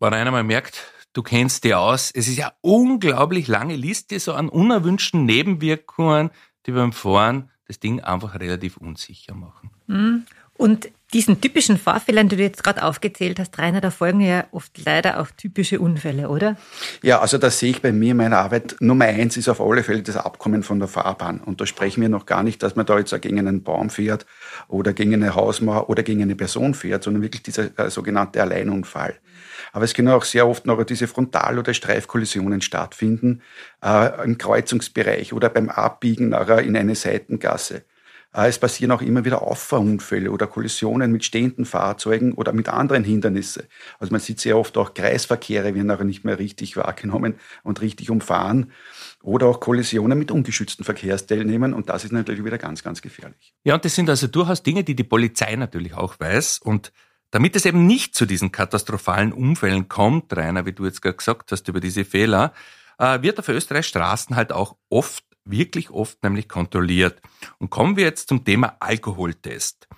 Wenn 0.00 0.14
einer 0.14 0.32
mal 0.32 0.42
merkt, 0.42 0.92
du 1.12 1.22
kennst 1.22 1.64
die 1.64 1.74
aus, 1.74 2.10
es 2.14 2.28
ist 2.28 2.36
ja 2.36 2.52
unglaublich 2.60 3.48
lange 3.48 3.76
Liste 3.76 4.18
so 4.20 4.32
an 4.32 4.48
unerwünschten 4.48 5.24
Nebenwirkungen, 5.24 6.30
die 6.66 6.72
beim 6.72 6.92
Fahren 6.92 7.50
das 7.66 7.80
Ding 7.80 8.00
einfach 8.00 8.38
relativ 8.38 8.76
unsicher 8.76 9.34
machen. 9.34 9.70
Mhm. 9.86 10.24
Und 10.54 10.90
diesen 11.14 11.40
typischen 11.40 11.78
Fahrfehlern, 11.78 12.28
die 12.28 12.36
du 12.36 12.42
jetzt 12.42 12.62
gerade 12.62 12.82
aufgezählt 12.82 13.38
hast, 13.40 13.58
Rainer, 13.58 13.80
da 13.80 13.90
folgen 13.90 14.20
ja 14.20 14.44
oft 14.52 14.72
leider 14.84 15.18
auch 15.18 15.28
typische 15.30 15.80
Unfälle, 15.80 16.28
oder? 16.28 16.56
Ja, 17.02 17.20
also 17.20 17.38
das 17.38 17.58
sehe 17.58 17.70
ich 17.70 17.80
bei 17.80 17.92
mir 17.92 18.10
in 18.10 18.18
meiner 18.18 18.38
Arbeit. 18.38 18.76
Nummer 18.80 19.06
eins 19.06 19.38
ist 19.38 19.48
auf 19.48 19.60
alle 19.60 19.82
Fälle 19.82 20.02
das 20.02 20.16
Abkommen 20.16 20.62
von 20.62 20.78
der 20.78 20.86
Fahrbahn. 20.86 21.40
Und 21.40 21.62
da 21.62 21.66
sprechen 21.66 22.02
wir 22.02 22.10
noch 22.10 22.26
gar 22.26 22.42
nicht, 22.42 22.62
dass 22.62 22.76
man 22.76 22.84
da 22.84 22.98
jetzt 22.98 23.18
gegen 23.22 23.38
einen 23.38 23.62
Baum 23.62 23.88
fährt 23.88 24.26
oder 24.68 24.92
gegen 24.92 25.14
eine 25.14 25.34
Hausmauer 25.34 25.88
oder 25.88 26.02
gegen 26.02 26.22
eine 26.22 26.36
Person 26.36 26.74
fährt, 26.74 27.04
sondern 27.04 27.22
wirklich 27.22 27.42
dieser 27.42 27.76
äh, 27.78 27.88
sogenannte 27.88 28.42
Alleinunfall. 28.42 29.18
Aber 29.72 29.84
es 29.84 29.94
können 29.94 30.08
auch 30.08 30.24
sehr 30.24 30.46
oft 30.46 30.66
noch 30.66 30.82
diese 30.84 31.06
Frontal- 31.06 31.58
oder 31.58 31.74
Streifkollisionen 31.74 32.60
stattfinden 32.60 33.42
äh, 33.84 34.24
im 34.24 34.38
Kreuzungsbereich 34.38 35.32
oder 35.32 35.48
beim 35.48 35.68
Abbiegen 35.68 36.30
nachher 36.30 36.60
in 36.60 36.76
eine 36.76 36.94
Seitengasse. 36.94 37.84
Äh, 38.34 38.48
es 38.48 38.58
passieren 38.58 38.92
auch 38.92 39.02
immer 39.02 39.24
wieder 39.24 39.42
Auffahrunfälle 39.42 40.30
oder 40.30 40.46
Kollisionen 40.46 41.10
mit 41.10 41.24
stehenden 41.24 41.64
Fahrzeugen 41.64 42.32
oder 42.32 42.52
mit 42.52 42.68
anderen 42.68 43.04
Hindernissen. 43.04 43.64
Also 43.98 44.12
man 44.12 44.20
sieht 44.20 44.40
sehr 44.40 44.56
oft 44.56 44.76
auch 44.76 44.94
Kreisverkehre 44.94 45.74
werden 45.74 45.86
nachher 45.86 46.04
nicht 46.04 46.24
mehr 46.24 46.38
richtig 46.38 46.76
wahrgenommen 46.76 47.34
und 47.62 47.80
richtig 47.80 48.10
umfahren. 48.10 48.72
Oder 49.22 49.46
auch 49.46 49.60
Kollisionen 49.60 50.18
mit 50.18 50.30
ungeschützten 50.30 50.84
Verkehrsteilnehmern 50.84 51.74
und 51.74 51.88
das 51.88 52.04
ist 52.04 52.12
natürlich 52.12 52.44
wieder 52.44 52.58
ganz, 52.58 52.82
ganz 52.82 53.02
gefährlich. 53.02 53.54
Ja, 53.64 53.74
und 53.74 53.84
das 53.84 53.94
sind 53.94 54.08
also 54.08 54.28
durchaus 54.28 54.62
Dinge, 54.62 54.84
die 54.84 54.94
die 54.94 55.04
Polizei 55.04 55.56
natürlich 55.56 55.94
auch 55.94 56.18
weiß 56.18 56.60
und 56.60 56.92
damit 57.30 57.56
es 57.56 57.64
eben 57.64 57.86
nicht 57.86 58.14
zu 58.14 58.26
diesen 58.26 58.52
katastrophalen 58.52 59.32
Unfällen 59.32 59.88
kommt, 59.88 60.36
Rainer, 60.36 60.66
wie 60.66 60.72
du 60.72 60.84
jetzt 60.84 61.02
gerade 61.02 61.16
gesagt 61.16 61.52
hast 61.52 61.68
über 61.68 61.80
diese 61.80 62.04
Fehler, 62.04 62.52
äh, 62.98 63.22
wird 63.22 63.38
auf 63.38 63.48
Österreich 63.48 63.86
Straßen 63.86 64.36
halt 64.36 64.52
auch 64.52 64.76
oft 64.88 65.24
wirklich 65.44 65.90
oft 65.90 66.22
nämlich 66.22 66.48
kontrolliert. 66.48 67.20
Und 67.58 67.70
kommen 67.70 67.96
wir 67.96 68.04
jetzt 68.04 68.28
zum 68.28 68.44
Thema 68.44 68.76
Alkoholtest. 68.80 69.88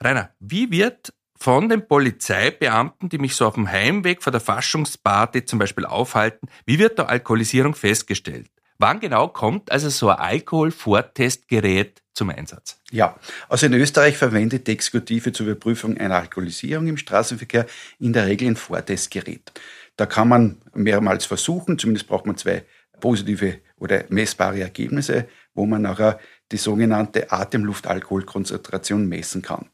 Rainer, 0.00 0.30
wie 0.40 0.70
wird 0.70 1.12
von 1.36 1.68
den 1.68 1.86
Polizeibeamten, 1.86 3.08
die 3.08 3.18
mich 3.18 3.34
so 3.34 3.46
auf 3.46 3.54
dem 3.54 3.70
Heimweg 3.70 4.22
vor 4.22 4.30
der 4.30 4.40
Faschungsparty 4.40 5.44
zum 5.44 5.58
Beispiel 5.58 5.84
aufhalten, 5.84 6.48
wie 6.64 6.78
wird 6.78 6.98
da 6.98 7.04
Alkoholisierung 7.04 7.74
festgestellt? 7.74 8.50
Wann 8.78 9.00
genau 9.00 9.28
kommt 9.28 9.70
also 9.70 9.88
so 9.88 10.08
ein 10.10 10.18
Alkoholvortestgerät 10.18 12.03
zum 12.14 12.30
Einsatz? 12.30 12.78
Ja, 12.90 13.18
also 13.48 13.66
in 13.66 13.74
Österreich 13.74 14.16
verwendet 14.16 14.66
die 14.66 14.72
Exekutive 14.72 15.32
zur 15.32 15.46
Überprüfung 15.46 15.98
einer 15.98 16.16
Alkoholisierung 16.16 16.86
im 16.86 16.96
Straßenverkehr 16.96 17.66
in 17.98 18.12
der 18.12 18.26
Regel 18.26 18.48
ein 18.48 18.56
Vortestgerät. 18.56 19.52
Da 19.96 20.06
kann 20.06 20.28
man 20.28 20.56
mehrmals 20.74 21.26
versuchen, 21.26 21.78
zumindest 21.78 22.08
braucht 22.08 22.26
man 22.26 22.36
zwei 22.36 22.64
positive 23.00 23.58
oder 23.76 24.04
messbare 24.08 24.60
Ergebnisse, 24.60 25.28
wo 25.54 25.66
man 25.66 25.82
nachher 25.82 26.18
die 26.52 26.56
sogenannte 26.56 27.30
Atemluftalkoholkonzentration 27.30 29.06
messen 29.06 29.42
kann. 29.42 29.68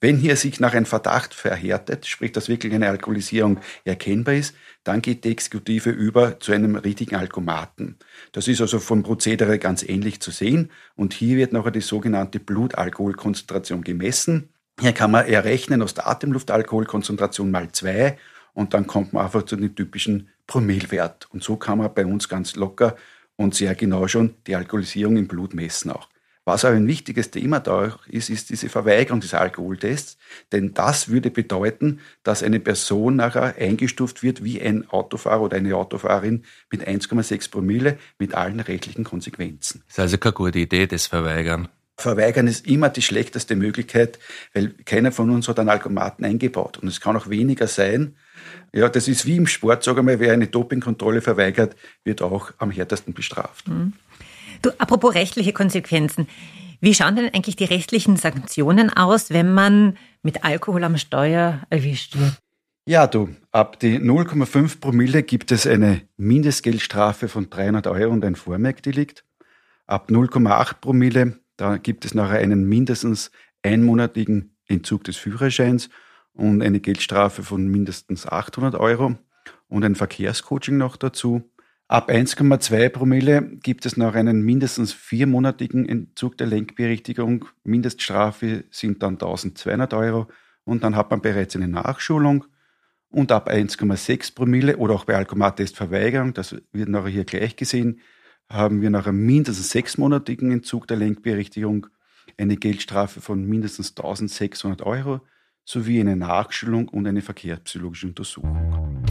Wenn 0.00 0.16
hier 0.16 0.36
sich 0.36 0.60
nach 0.60 0.74
einem 0.74 0.86
Verdacht 0.86 1.34
verhärtet, 1.34 2.06
sprich, 2.06 2.32
dass 2.32 2.48
wirklich 2.48 2.72
eine 2.74 2.88
Alkoholisierung 2.88 3.58
erkennbar 3.84 4.34
ist, 4.34 4.54
dann 4.84 5.02
geht 5.02 5.24
die 5.24 5.30
Exekutive 5.30 5.90
über 5.90 6.40
zu 6.40 6.52
einem 6.52 6.76
richtigen 6.76 7.16
Alkomaten. 7.16 7.96
Das 8.32 8.48
ist 8.48 8.60
also 8.60 8.78
vom 8.78 9.02
Prozedere 9.02 9.58
ganz 9.58 9.82
ähnlich 9.82 10.20
zu 10.20 10.30
sehen 10.30 10.70
und 10.94 11.14
hier 11.14 11.36
wird 11.36 11.52
nachher 11.52 11.70
die 11.70 11.80
sogenannte 11.80 12.40
Blutalkoholkonzentration 12.40 13.82
gemessen. 13.82 14.50
Hier 14.80 14.92
kann 14.92 15.10
man 15.10 15.26
errechnen 15.26 15.82
aus 15.82 15.94
der 15.94 16.06
Atemluftalkoholkonzentration 16.06 17.50
mal 17.50 17.72
zwei 17.72 18.16
und 18.54 18.74
dann 18.74 18.86
kommt 18.86 19.12
man 19.12 19.24
einfach 19.24 19.42
zu 19.44 19.56
dem 19.56 19.74
typischen 19.74 20.28
Promillwert. 20.46 21.28
Und 21.32 21.42
so 21.42 21.56
kann 21.56 21.78
man 21.78 21.92
bei 21.92 22.06
uns 22.06 22.28
ganz 22.28 22.56
locker 22.56 22.96
und 23.36 23.54
sehr 23.54 23.74
genau 23.74 24.08
schon 24.08 24.34
die 24.46 24.56
Alkoholisierung 24.56 25.16
im 25.16 25.28
Blut 25.28 25.54
messen 25.54 25.90
auch. 25.90 26.08
Was 26.48 26.64
aber 26.64 26.76
ein 26.76 26.86
wichtiges 26.86 27.30
Thema 27.30 27.60
da 27.60 27.98
ist, 28.06 28.30
ist 28.30 28.48
diese 28.48 28.70
Verweigerung 28.70 29.20
des 29.20 29.34
Alkoholtests, 29.34 30.16
denn 30.50 30.72
das 30.72 31.08
würde 31.10 31.30
bedeuten, 31.30 32.00
dass 32.22 32.42
eine 32.42 32.58
Person 32.58 33.16
nachher 33.16 33.56
eingestuft 33.58 34.22
wird 34.22 34.42
wie 34.42 34.58
ein 34.62 34.88
Autofahrer 34.88 35.42
oder 35.42 35.58
eine 35.58 35.76
Autofahrerin 35.76 36.44
mit 36.72 36.88
1,6 36.88 37.50
Promille 37.50 37.98
mit 38.18 38.34
allen 38.34 38.60
rechtlichen 38.60 39.04
Konsequenzen. 39.04 39.82
Das 39.88 39.96
ist 39.96 40.00
also 40.00 40.16
keine 40.16 40.32
gute 40.32 40.58
Idee, 40.60 40.86
das 40.86 41.06
Verweigern. 41.06 41.68
Verweigern 41.98 42.46
ist 42.46 42.66
immer 42.66 42.88
die 42.88 43.02
schlechteste 43.02 43.54
Möglichkeit, 43.54 44.18
weil 44.54 44.68
keiner 44.86 45.12
von 45.12 45.28
uns 45.28 45.48
hat 45.48 45.58
einen 45.58 45.68
Alkomaten 45.68 46.24
eingebaut. 46.24 46.78
Und 46.78 46.88
es 46.88 47.02
kann 47.02 47.14
auch 47.14 47.28
weniger 47.28 47.66
sein. 47.66 48.16
Ja, 48.72 48.88
das 48.88 49.06
ist 49.06 49.26
wie 49.26 49.36
im 49.36 49.46
Sport, 49.46 49.84
sag 49.84 49.98
einmal, 49.98 50.18
wer 50.18 50.32
eine 50.32 50.46
Dopingkontrolle 50.46 51.20
verweigert, 51.20 51.76
wird 52.04 52.22
auch 52.22 52.52
am 52.56 52.70
härtesten 52.70 53.12
bestraft. 53.12 53.68
Mhm. 53.68 53.92
Du, 54.62 54.70
apropos 54.78 55.14
rechtliche 55.14 55.52
Konsequenzen. 55.52 56.28
Wie 56.80 56.94
schauen 56.94 57.16
denn 57.16 57.32
eigentlich 57.34 57.56
die 57.56 57.64
rechtlichen 57.64 58.16
Sanktionen 58.16 58.90
aus, 58.90 59.30
wenn 59.30 59.52
man 59.52 59.96
mit 60.22 60.44
Alkohol 60.44 60.84
am 60.84 60.96
Steuer 60.96 61.62
erwischt 61.70 62.16
wird? 62.16 62.38
Ja, 62.86 63.06
du, 63.06 63.28
ab 63.52 63.78
die 63.80 63.98
0,5 63.98 64.80
Promille 64.80 65.22
gibt 65.22 65.52
es 65.52 65.66
eine 65.66 66.02
Mindestgeldstrafe 66.16 67.28
von 67.28 67.50
300 67.50 67.86
Euro 67.86 68.12
und 68.12 68.24
ein 68.24 68.34
Vormerkdelikt. 68.34 69.24
Ab 69.86 70.08
0,8 70.10 70.80
Promille, 70.80 71.38
da 71.56 71.76
gibt 71.76 72.04
es 72.04 72.14
nachher 72.14 72.38
einen 72.38 72.64
mindestens 72.66 73.30
einmonatigen 73.62 74.56
Entzug 74.68 75.04
des 75.04 75.16
Führerscheins 75.16 75.90
und 76.32 76.62
eine 76.62 76.80
Geldstrafe 76.80 77.42
von 77.42 77.66
mindestens 77.68 78.26
800 78.26 78.76
Euro 78.76 79.16
und 79.68 79.84
ein 79.84 79.94
Verkehrscoaching 79.94 80.78
noch 80.78 80.96
dazu. 80.96 81.42
Ab 81.90 82.10
1,2 82.10 82.90
Promille 82.90 83.40
gibt 83.62 83.86
es 83.86 83.96
noch 83.96 84.14
einen 84.14 84.42
mindestens 84.42 84.92
viermonatigen 84.92 85.88
Entzug 85.88 86.36
der 86.36 86.46
Lenkberechtigung. 86.46 87.46
Mindeststrafe 87.64 88.64
sind 88.70 89.02
dann 89.02 89.14
1200 89.14 89.94
Euro 89.94 90.28
und 90.64 90.84
dann 90.84 90.96
hat 90.96 91.10
man 91.10 91.22
bereits 91.22 91.56
eine 91.56 91.66
Nachschulung. 91.66 92.44
Und 93.08 93.32
ab 93.32 93.48
1,6 93.48 94.34
Promille 94.34 94.76
oder 94.76 94.92
auch 94.92 95.06
bei 95.06 95.16
Alkomattestverweigerung, 95.16 96.34
das 96.34 96.56
wird 96.72 96.90
nachher 96.90 97.08
hier 97.08 97.24
gleich 97.24 97.56
gesehen, 97.56 98.00
haben 98.50 98.82
wir 98.82 98.90
nach 98.90 99.06
einem 99.06 99.24
mindestens 99.24 99.70
sechsmonatigen 99.70 100.52
Entzug 100.52 100.86
der 100.88 100.98
Lenkberechtigung 100.98 101.86
eine 102.36 102.58
Geldstrafe 102.58 103.22
von 103.22 103.46
mindestens 103.46 103.96
1600 103.96 104.82
Euro 104.82 105.22
sowie 105.64 106.00
eine 106.00 106.16
Nachschulung 106.16 106.88
und 106.88 107.06
eine 107.06 107.22
verkehrspsychologische 107.22 108.08
Untersuchung. 108.08 109.08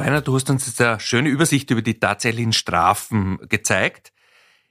Rainer, 0.00 0.22
du 0.22 0.34
hast 0.34 0.48
uns 0.48 0.66
jetzt 0.66 0.80
eine 0.80 0.98
schöne 0.98 1.28
Übersicht 1.28 1.70
über 1.70 1.82
die 1.82 2.00
tatsächlichen 2.00 2.54
Strafen 2.54 3.38
gezeigt. 3.48 4.14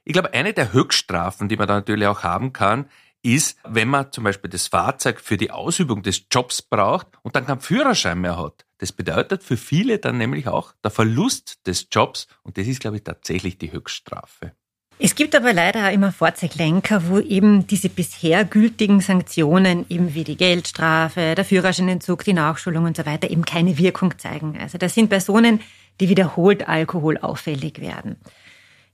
Ich 0.02 0.12
glaube, 0.12 0.34
eine 0.34 0.52
der 0.52 0.72
Höchststrafen, 0.72 1.48
die 1.48 1.56
man 1.56 1.68
da 1.68 1.74
natürlich 1.74 2.08
auch 2.08 2.24
haben 2.24 2.52
kann, 2.52 2.86
ist, 3.22 3.56
wenn 3.62 3.86
man 3.86 4.10
zum 4.10 4.24
Beispiel 4.24 4.50
das 4.50 4.66
Fahrzeug 4.66 5.20
für 5.20 5.36
die 5.36 5.52
Ausübung 5.52 6.02
des 6.02 6.24
Jobs 6.32 6.62
braucht 6.62 7.06
und 7.22 7.36
dann 7.36 7.46
keinen 7.46 7.60
Führerschein 7.60 8.20
mehr 8.20 8.38
hat. 8.38 8.66
Das 8.78 8.90
bedeutet 8.90 9.44
für 9.44 9.56
viele 9.56 10.00
dann 10.00 10.18
nämlich 10.18 10.48
auch 10.48 10.72
der 10.82 10.90
Verlust 10.90 11.64
des 11.64 11.86
Jobs 11.92 12.26
und 12.42 12.58
das 12.58 12.66
ist, 12.66 12.80
glaube 12.80 12.96
ich, 12.96 13.04
tatsächlich 13.04 13.56
die 13.56 13.70
Höchststrafe. 13.70 14.56
Es 15.02 15.14
gibt 15.14 15.34
aber 15.34 15.54
leider 15.54 15.88
auch 15.88 15.92
immer 15.94 16.12
Fahrzeuglenker, 16.12 17.08
wo 17.08 17.20
eben 17.20 17.66
diese 17.66 17.88
bisher 17.88 18.44
gültigen 18.44 19.00
Sanktionen, 19.00 19.86
eben 19.88 20.12
wie 20.12 20.24
die 20.24 20.36
Geldstrafe, 20.36 21.34
der 21.34 21.46
Führerscheinentzug, 21.46 22.22
die 22.22 22.34
Nachschulung 22.34 22.84
und 22.84 22.98
so 22.98 23.06
weiter, 23.06 23.30
eben 23.30 23.46
keine 23.46 23.78
Wirkung 23.78 24.18
zeigen. 24.18 24.58
Also 24.60 24.76
das 24.76 24.94
sind 24.94 25.08
Personen, 25.08 25.60
die 26.00 26.10
wiederholt 26.10 26.68
alkoholauffällig 26.68 27.80
werden. 27.80 28.16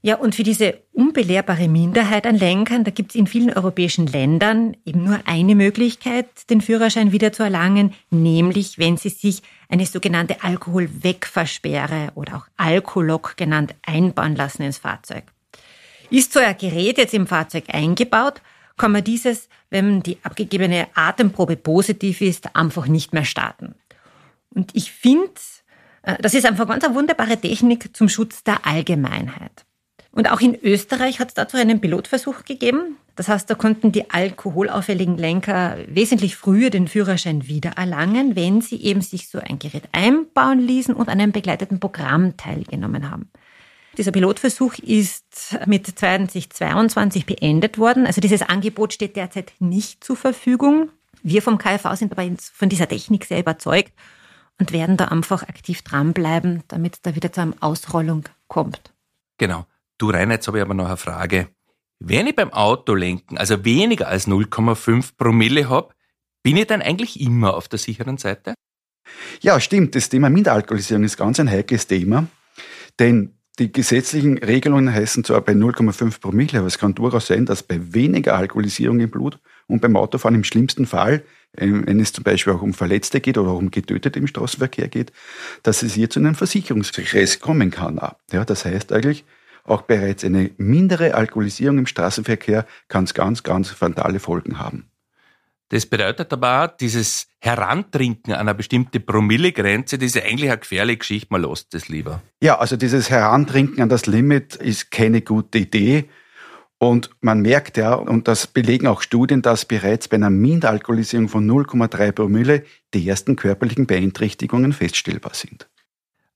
Ja, 0.01 0.15
und 0.15 0.37
für 0.37 0.45
diese 0.45 0.79
unbelehrbare 0.93 1.67
Minderheit 1.67 2.25
an 2.25 2.37
Lenkern, 2.37 2.85
da 2.85 2.93
gibt 2.93 3.11
es 3.11 3.17
in 3.17 3.27
vielen 3.27 3.53
europäischen 3.53 4.07
Ländern 4.07 4.77
eben 4.85 5.03
nur 5.03 5.19
eine 5.25 5.57
Möglichkeit, 5.57 6.29
den 6.51 6.61
Führerschein 6.61 7.11
wieder 7.11 7.33
zu 7.33 7.43
erlangen, 7.43 7.95
nämlich 8.11 8.79
wenn 8.79 8.97
sie 8.97 9.09
sich 9.09 9.43
eine 9.69 9.87
sogenannte 9.87 10.45
Alkoholwegversperre 10.45 12.13
oder 12.15 12.37
auch 12.37 12.47
Alkolog 12.57 13.37
genannt 13.37 13.75
einbauen 13.85 14.37
lassen 14.37 14.63
ins 14.63 14.79
Fahrzeug. 14.79 15.25
Ist 16.11 16.33
so 16.33 16.41
ein 16.41 16.57
Gerät 16.57 16.99
jetzt 16.99 17.15
im 17.15 17.27
Fahrzeug 17.27 17.65
eingebaut, 17.69 18.41
kann 18.77 18.93
man 18.93 19.05
dieses, 19.05 19.49
wenn 19.71 20.03
die 20.03 20.19
abgegebene 20.23 20.89
Atemprobe 20.95 21.57
positiv 21.57 22.21
ist, 22.21 22.55
einfach 22.55 22.87
nicht 22.87 23.13
mehr 23.13 23.25
starten. 23.25 23.75
Und 24.51 24.71
ich 24.75 24.93
finde, 24.93 25.33
äh, 26.03 26.17
das 26.21 26.35
ist 26.35 26.47
einfach 26.47 26.67
ganz 26.69 26.85
eine 26.85 26.95
wunderbare 26.95 27.39
Technik 27.39 27.97
zum 27.97 28.09
Schutz 28.09 28.45
der 28.45 28.67
Allgemeinheit. 28.67 29.65
Und 30.13 30.31
auch 30.31 30.41
in 30.41 30.55
Österreich 30.55 31.21
hat 31.21 31.29
es 31.29 31.35
dazu 31.35 31.59
einen 31.59 31.81
Pilotversuch 31.81 32.45
gegeben. 32.45 32.97
Das 33.17 33.29
heißt, 33.29 33.51
da 33.51 33.55
konnten 33.55 33.93
die 33.93 34.11
alkoholauffälligen 34.11 35.19
Lenker 35.19 35.77
wesentlich 35.89 36.37
früher 36.37 36.71
den 36.71 36.89
Führerschein 36.89 37.47
wiedererlangen, 37.49 38.35
wenn 38.35 38.63
sie 38.63 38.83
eben 38.83 39.03
sich 39.03 39.29
so 39.29 39.39
ein 39.39 39.59
Gerät 39.59 39.85
einbauen 39.93 40.59
ließen 40.59 40.95
und 40.95 41.11
an 41.11 41.21
einem 41.21 41.33
begleiteten 41.33 41.81
Programm 41.81 42.37
teilgenommen 42.39 43.11
haben. 43.11 43.31
Dieser 43.97 44.13
Pilotversuch 44.13 44.75
ist 44.79 45.57
mit 45.67 45.87
2022 45.87 47.25
beendet 47.25 47.79
worden. 47.79 48.07
Also 48.07 48.21
dieses 48.21 48.43
Angebot 48.43 48.93
steht 48.93 49.17
derzeit 49.17 49.53
nicht 49.59 50.05
zur 50.05 50.17
Verfügung. 50.17 50.91
Wir 51.23 51.41
vom 51.43 51.59
KfV 51.59 51.95
sind 51.95 52.13
aber 52.13 52.29
von 52.53 52.69
dieser 52.69 52.89
Technik 52.89 53.25
sehr 53.25 53.41
überzeugt 53.41 53.93
und 54.59 54.73
werden 54.73 54.97
da 54.97 55.07
einfach 55.07 55.43
aktiv 55.45 55.83
dranbleiben, 55.83 56.63
damit 56.69 56.97
es 56.97 57.03
da 57.03 57.15
wieder 57.15 57.33
zu 57.33 57.41
einer 57.41 57.55
Ausrollung 57.61 58.25
kommt. 58.49 58.93
Genau. 59.39 59.67
Du 59.99 60.11
Rainer, 60.11 60.35
jetzt 60.35 60.47
habe 60.47 60.59
ich 60.59 60.63
aber 60.63 60.75
noch 60.75 60.87
eine 60.87 60.99
Frage. 60.99 61.49
Wenn 61.99 62.27
ich 62.27 62.37
beim 62.37 62.53
Autolenken 62.53 63.39
also 63.39 63.65
weniger 63.65 64.09
als 64.09 64.29
0,5 64.29 65.17
Promille 65.17 65.71
habe, 65.71 65.95
bin 66.43 66.59
ich 66.59 66.67
dann 66.67 66.83
eigentlich 66.83 67.19
immer 67.19 67.55
auf 67.55 67.69
der 67.69 67.79
sicheren 67.79 68.19
Seite? 68.19 68.55
Ja, 69.41 69.59
stimmt. 69.59 69.95
Das 69.95 70.11
Thema 70.11 70.29
Minderalkoholisierung 70.29 71.05
ist 71.05 71.17
ganz 71.17 71.41
ein 71.41 71.51
heikles 71.51 71.87
Thema. 71.87 72.27
Denn 72.99 73.36
die 73.59 73.73
gesetzlichen 73.73 74.39
Regelungen 74.39 74.93
heißen 74.93 75.25
zwar 75.25 75.41
bei 75.41 75.53
0,5 75.53 76.21
Promille, 76.21 76.59
aber 76.59 76.67
es 76.67 76.79
kann 76.79 76.95
durchaus 76.95 77.27
sein, 77.27 77.47
dass 77.47 77.63
bei 77.63 77.95
weniger 77.95 78.37
Alkoholisierung 78.37 79.01
im 79.01 79.11
Blut 79.11 79.39
und 79.67 79.81
beim 79.81 79.97
Autofahren 79.97 80.35
im 80.35 80.45
schlimmsten 80.45 80.87
Fall, 80.87 81.23
ähm, 81.57 81.87
wenn 81.87 81.99
es 82.01 82.13
zum 82.13 82.25
Beispiel 82.25 82.53
auch 82.53 82.63
um 82.63 82.75
Verletzte 82.75 83.21
geht 83.21 83.39
oder 83.39 83.51
auch 83.51 83.59
um 83.59 83.71
Getötete 83.71 84.19
im 84.19 84.27
Straßenverkehr 84.27 84.89
geht, 84.89 85.13
dass 85.63 85.83
es 85.83 85.95
hier 85.95 86.11
zu 86.11 86.21
einem 86.21 86.35
Versicherungsstress 86.35 87.41
kommen 87.41 87.71
kann. 87.71 87.99
Ja, 88.31 88.45
das 88.45 88.65
heißt 88.65 88.93
eigentlich, 88.93 89.25
auch 89.65 89.83
bereits 89.83 90.23
eine 90.25 90.51
mindere 90.59 91.15
Alkoholisierung 91.15 91.79
im 91.79 91.87
Straßenverkehr 91.87 92.67
kann 92.89 93.05
es 93.05 93.15
ganz, 93.15 93.43
ganz 93.43 93.71
fatale 93.71 94.21
Folgen 94.21 94.59
haben. 94.59 94.91
Das 95.69 95.87
bedeutet 95.87 96.33
aber 96.33 96.65
auch, 96.65 96.77
dieses 96.77 97.27
Herantrinken 97.41 98.35
an 98.35 98.41
eine 98.41 98.55
bestimmte 98.55 99.01
Promillegrenze, 99.01 99.99
das 99.99 100.15
ist 100.15 100.23
eigentlich 100.23 100.51
eine 100.51 100.61
gefährliche 100.61 100.99
Geschichte, 100.99 101.29
man 101.31 101.43
lässt 101.43 101.75
das 101.75 101.89
lieber. 101.89 102.23
Ja, 102.41 102.59
also 102.59 102.77
dieses 102.77 103.11
Herantrinken 103.11 103.83
an 103.83 103.89
das 103.89 104.07
Limit 104.07 104.55
ist 104.57 104.91
keine 104.91 105.23
gute 105.23 105.59
Idee. 105.59 106.09
Und 106.79 107.11
man 107.21 107.41
merkt 107.41 107.79
ja, 107.79 107.95
und 107.95 108.29
das 108.29 108.47
belegen 108.47 108.87
auch 108.87 109.01
Studien, 109.01 109.41
dass 109.41 109.65
bereits 109.65 110.09
bei 110.09 110.17
einer 110.17 110.31
Mindalkoholisierung 110.31 111.29
von 111.29 111.51
0,3 111.51 112.13
Promille 112.13 112.65
die 112.93 113.09
ersten 113.09 113.35
körperlichen 113.35 113.87
Beeinträchtigungen 113.87 114.73
feststellbar 114.73 115.35
sind. 115.35 115.69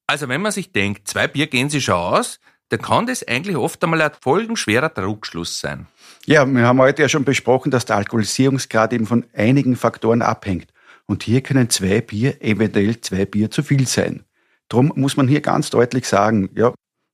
Also 0.07 0.29
wenn 0.29 0.41
man 0.41 0.51
sich 0.51 0.73
denkt, 0.73 1.07
zwei 1.07 1.29
Bier 1.29 1.47
gehen 1.47 1.69
sich 1.69 1.85
schon 1.85 1.95
aus, 1.95 2.41
dann 2.71 2.81
kann 2.81 3.07
das 3.07 3.27
eigentlich 3.27 3.57
oft 3.57 3.83
einmal 3.85 4.01
ein 4.01 4.13
folgenschwerer 4.21 4.89
Druckschluss 4.89 5.61
sein. 5.61 5.87
Ja, 6.25 6.47
wir 6.47 6.67
haben 6.67 6.79
heute 6.79 7.03
ja 7.03 7.09
schon 7.09 7.25
besprochen, 7.25 7.71
dass 7.71 7.85
der 7.85 7.97
Alkoholisierungsgrad 7.97 8.93
eben 8.93 9.07
von 9.07 9.27
einigen 9.35 9.77
Faktoren 9.77 10.23
abhängt. 10.23 10.73
Und 11.07 11.25
hier 11.25 11.41
können 11.41 11.69
zwei 11.71 12.01
Bier, 12.01 12.41
eventuell 12.41 13.01
zwei 13.01 13.27
Bier 13.27 13.51
zu 13.51 13.63
viel 13.65 13.87
sein. 13.87 14.25
Drum 14.69 14.93
muss 14.95 15.17
man 15.17 15.27
hier 15.27 15.41
ganz 15.41 15.71
deutlich 15.71 16.07
sagen, 16.07 16.51
ja, 16.55 16.73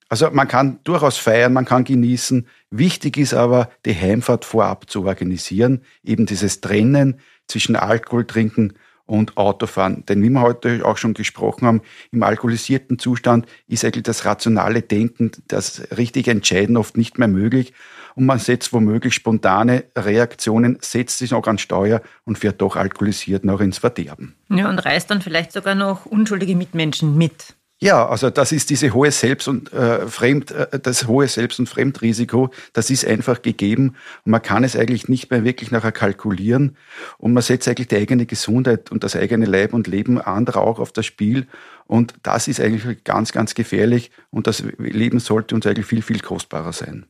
also 0.09 0.31
man 0.31 0.47
kann 0.47 0.79
durchaus 0.85 1.17
feiern, 1.17 1.55
man 1.55 1.65
kann 1.65 1.85
genießen. 1.85 2.47
Wichtig 2.71 3.17
ist 3.17 3.35
aber, 3.35 3.71
die 3.87 3.95
Heimfahrt 3.95 4.45
vorab 4.45 4.91
zu 4.91 5.05
organisieren, 5.05 5.83
eben 6.05 6.27
dieses 6.27 6.61
Trennen 6.61 7.19
zwischen 7.49 7.77
Alkohol 7.77 8.27
trinken 8.27 8.75
und 9.07 9.37
Autofahren. 9.37 10.05
Denn 10.07 10.23
wie 10.23 10.31
wir 10.31 10.43
heute 10.43 10.85
auch 10.85 10.97
schon 10.97 11.15
gesprochen 11.15 11.67
haben, 11.67 11.83
im 12.13 12.23
alkoholisierten 12.23 12.99
Zustand 12.99 13.47
ist 13.69 13.85
eigentlich 13.85 14.03
das 14.03 14.25
rationale 14.25 14.83
Denken, 14.83 15.31
das 15.49 15.83
richtig 15.97 16.29
Entscheiden 16.29 16.77
oft 16.77 16.97
nicht 16.97 17.19
mehr 17.19 17.29
möglich. 17.29 17.73
Und 18.15 18.27
man 18.27 18.39
setzt 18.39 18.73
womöglich 18.73 19.15
spontane 19.15 19.85
Reaktionen, 19.97 20.79
setzt 20.81 21.19
sich 21.19 21.31
noch 21.31 21.47
an 21.47 21.59
Steuer 21.59 22.01
und 22.25 22.39
fährt 22.39 22.61
doch 22.63 22.77
alkoholisiert 22.77 23.45
noch 23.45 23.61
ins 23.61 23.79
Verderben. 23.79 24.35
Ja, 24.49 24.69
und 24.69 24.79
reißt 24.79 25.11
dann 25.11 25.23
vielleicht 25.23 25.53
sogar 25.53 25.75
noch 25.75 26.07
unschuldige 26.07 26.57
Mitmenschen 26.57 27.17
mit. 27.17 27.55
Ja, 27.79 28.09
also 28.09 28.31
das 28.31 28.53
ist 28.53 28.71
diese 28.71 28.95
hohe 28.95 29.11
Selbst- 29.11 29.49
und 29.49 29.71
äh, 29.75 30.07
Fremd, 30.07 30.51
äh, 30.51 30.79
das 30.81 31.07
hohe 31.07 31.29
Selbst- 31.29 31.59
und 31.59 31.69
Fremdrisiko, 31.69 32.49
das 32.73 32.89
ist 32.89 33.05
einfach 33.05 33.43
gegeben 33.43 33.97
und 34.25 34.31
man 34.31 34.41
kann 34.41 34.65
es 34.65 34.77
eigentlich 34.77 35.09
nicht 35.11 35.31
mehr 35.31 35.45
wirklich 35.45 35.71
nachher 35.71 35.93
kalkulieren 35.93 36.79
und 37.19 37.35
man 37.35 37.43
setzt 37.43 37.69
eigentlich 37.69 37.89
die 37.89 37.97
eigene 37.97 38.25
Gesundheit 38.25 38.91
und 38.91 39.05
das 39.05 39.15
eigene 39.15 39.45
Leib 39.45 39.75
und 39.75 39.89
Leben 39.89 40.19
anderer 40.19 40.63
auch 40.63 40.79
auf 40.79 40.91
das 40.91 41.05
Spiel 41.05 41.49
und 41.85 42.15
das 42.23 42.49
ist 42.49 42.61
eigentlich 42.61 43.05
ganz, 43.05 43.33
ganz 43.33 43.55
gefährlich 43.55 44.11
und 44.31 44.47
das 44.47 44.63
Leben 44.79 45.21
sollte 45.21 45.55
uns 45.55 45.67
eigentlich 45.67 45.87
viel, 45.87 46.01
viel 46.01 46.21
kostbarer 46.21 46.73
sein. 46.73 47.05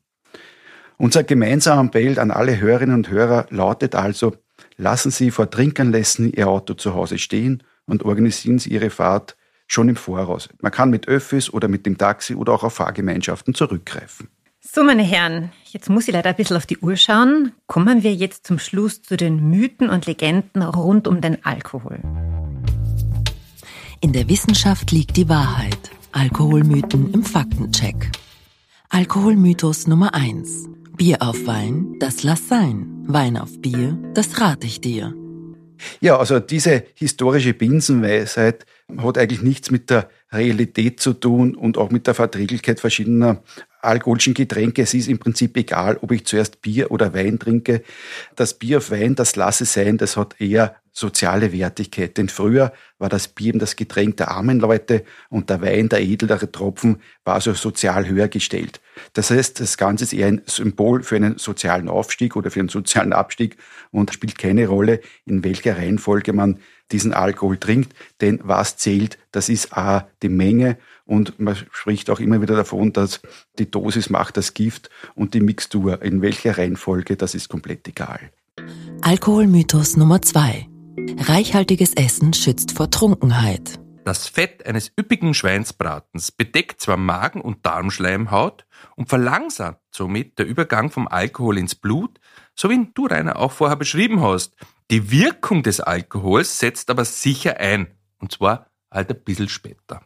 Unser 0.97 1.23
gemeinsamer 1.23 1.85
Appell 1.85 2.19
an 2.19 2.33
alle 2.33 2.59
Hörerinnen 2.59 2.97
und 2.97 3.09
Hörer 3.09 3.47
lautet 3.51 3.95
also, 3.95 4.35
lassen 4.79 5.13
Sie 5.13 5.31
vor 5.31 5.49
Trinkanlässen 5.49 6.33
Ihr 6.33 6.49
Auto 6.49 6.75
zu 6.75 6.95
Hause 6.95 7.19
stehen 7.19 7.63
und 7.85 8.03
organisieren 8.03 8.59
Sie 8.59 8.71
Ihre 8.71 8.91
Fahrt 8.91 9.36
schon 9.67 9.89
im 9.89 9.97
Voraus. 9.97 10.49
Man 10.61 10.73
kann 10.73 10.91
mit 10.91 11.09
Öffis 11.09 11.53
oder 11.53 11.69
mit 11.69 11.87
dem 11.87 11.99
Taxi 11.99 12.35
oder 12.35 12.53
auch 12.53 12.63
auf 12.63 12.75
Fahrgemeinschaften 12.75 13.55
zurückgreifen. 13.55 14.29
So, 14.61 14.83
meine 14.83 15.03
Herren, 15.03 15.53
jetzt 15.65 15.89
muss 15.89 16.09
ich 16.09 16.15
leider 16.15 16.31
ein 16.31 16.37
bisschen 16.37 16.57
auf 16.57 16.67
die 16.67 16.79
Uhr 16.79 16.97
schauen. 16.97 17.53
Kommen 17.67 18.03
wir 18.03 18.15
jetzt 18.15 18.47
zum 18.47 18.59
Schluss 18.59 19.01
zu 19.03 19.17
den 19.17 19.49
Mythen 19.49 19.91
und 19.91 20.07
Legenden 20.07 20.63
rund 20.63 21.07
um 21.07 21.21
den 21.21 21.45
Alkohol. 21.45 22.01
In 24.01 24.13
der 24.13 24.29
Wissenschaft 24.29 24.91
liegt 24.91 25.17
die 25.17 25.29
Wahrheit. 25.29 25.91
Alkoholmythen 26.13 27.13
im 27.13 27.23
Faktencheck. 27.23 28.11
Alkoholmythos 28.89 29.87
Nummer 29.87 30.15
1. 30.15 30.69
Bier 30.97 31.21
auf 31.21 31.47
Wein, 31.47 31.97
das 32.01 32.23
lass 32.23 32.49
sein. 32.49 33.05
Wein 33.07 33.37
auf 33.37 33.61
Bier, 33.61 33.99
das 34.15 34.41
rate 34.41 34.67
ich 34.67 34.81
dir. 34.81 35.15
Ja, 36.01 36.19
also 36.19 36.41
diese 36.41 36.85
historische 36.95 37.55
Binsenweisheit 37.55 38.67
hat 38.99 39.19
eigentlich 39.19 39.43
nichts 39.43 39.71
mit 39.71 39.91
der 39.91 40.09
Realität 40.33 41.01
zu 41.01 41.13
tun 41.13 41.55
und 41.55 41.79
auch 41.79 41.91
mit 41.91 42.07
der 42.07 42.15
Verträglichkeit 42.15 42.81
verschiedener 42.81 43.43
alkoholischen 43.81 44.35
Getränke. 44.35 44.83
Es 44.83 44.95
ist 44.95 45.09
im 45.09 45.19
Prinzip 45.19 45.57
egal, 45.57 45.99
ob 46.01 46.13
ich 46.13 46.27
zuerst 46.27 46.61
Bier 46.61 46.91
oder 46.91 47.15
Wein 47.15 47.39
trinke. 47.39 47.83
Das 48.35 48.55
Bier 48.55 48.79
auf 48.79 48.91
Wein, 48.91 49.15
das 49.15 49.37
lasse 49.37 49.65
sein, 49.65 49.97
das 49.99 50.17
hat 50.17 50.41
eher 50.41 50.77
soziale 50.97 51.53
Wertigkeit. 51.53 52.17
Denn 52.17 52.29
früher 52.29 52.73
war 52.99 53.09
das 53.09 53.29
Bier 53.29 53.57
eben 53.57 53.59
das 53.59 53.77
Getränk 53.77 54.17
der 54.17 54.31
armen 54.31 54.61
Leute 54.61 55.05
und 55.29 55.51
der 55.51 55.61
Wein, 55.61 55.89
der 55.89 56.01
edlere 56.01 56.51
Tropfen, 56.51 57.01
war 57.25 57.35
also 57.35 57.53
sozial 57.53 58.09
höher 58.09 58.29
gestellt. 58.29 58.81
Das 59.13 59.31
heißt, 59.31 59.61
das 59.61 59.77
Ganze 59.77 60.05
ist 60.05 60.15
eher 60.15 60.29
ein 60.29 60.43
Symbol 60.47 61.03
für 61.03 61.17
einen 61.17 61.39
sozialen 61.39 61.89
Aufstieg 61.89 62.35
oder 62.35 62.51
für 62.51 62.61
einen 62.61 62.71
sozialen 62.71 63.13
Abstieg 63.13 63.57
und 63.91 64.13
spielt 64.13 64.39
keine 64.39 64.69
Rolle, 64.69 65.01
in 65.27 65.45
welcher 65.45 65.77
Reihenfolge 65.77 66.33
man 66.33 66.59
diesen 66.93 67.13
Alkohol 67.13 67.59
trinkt. 67.59 67.95
Denn 68.21 68.41
was 68.43 68.79
zählt, 68.79 69.19
das 69.33 69.49
ist 69.51 69.77
A, 69.77 70.09
die 70.23 70.31
Menge 70.31 70.79
und 71.05 71.39
man 71.39 71.57
spricht 71.73 72.09
auch 72.09 72.21
immer 72.21 72.41
wieder 72.41 72.57
davon, 72.57 72.95
dass 72.95 73.21
die 73.59 73.71
Dosis 73.71 74.09
macht 74.09 74.39
das 74.39 74.55
Gift 74.55 74.89
und 75.15 75.35
die 75.35 75.41
Mixtur, 75.41 76.01
in 76.03 76.23
welcher 76.23 76.57
Reihenfolge, 76.57 77.17
das 77.17 77.35
ist 77.35 77.51
komplett 77.51 77.87
egal. 77.87 78.31
Alkoholmythos 79.03 79.99
Nummer 79.99 80.23
zwei: 80.23 80.69
Reichhaltiges 80.99 81.93
Essen 81.95 82.33
schützt 82.33 82.73
vor 82.73 82.91
Trunkenheit. 82.91 83.79
Das 84.05 84.29
Fett 84.29 84.65
eines 84.67 84.93
üppigen 84.99 85.35
Schweinsbratens 85.35 86.33
bedeckt 86.33 86.81
zwar 86.81 86.97
Magen- 86.97 87.41
und 87.41 87.67
Darmschleimhaut 87.67 88.67
und 88.95 89.09
verlangsamt 89.09 89.79
somit 89.91 90.39
der 90.39 90.47
Übergang 90.47 90.91
vom 90.91 91.07
Alkohol 91.09 91.59
ins 91.59 91.75
Blut, 91.75 92.19
so 92.55 92.71
wie 92.71 92.89
du, 92.95 93.07
Rainer, 93.07 93.37
auch 93.37 93.53
vorher 93.53 93.77
beschrieben 93.77 94.23
hast. 94.23 94.55
Die 94.91 95.11
Wirkung 95.11 95.63
des 95.63 95.81
Alkohols 95.81 96.61
setzt 96.61 96.89
aber 96.89 97.05
sicher 97.05 97.59
ein, 97.59 97.89
und 98.19 98.33
zwar 98.33 98.71
halt 98.91 99.11
ein 99.11 99.23
bisschen 99.23 99.49
später. 99.49 100.03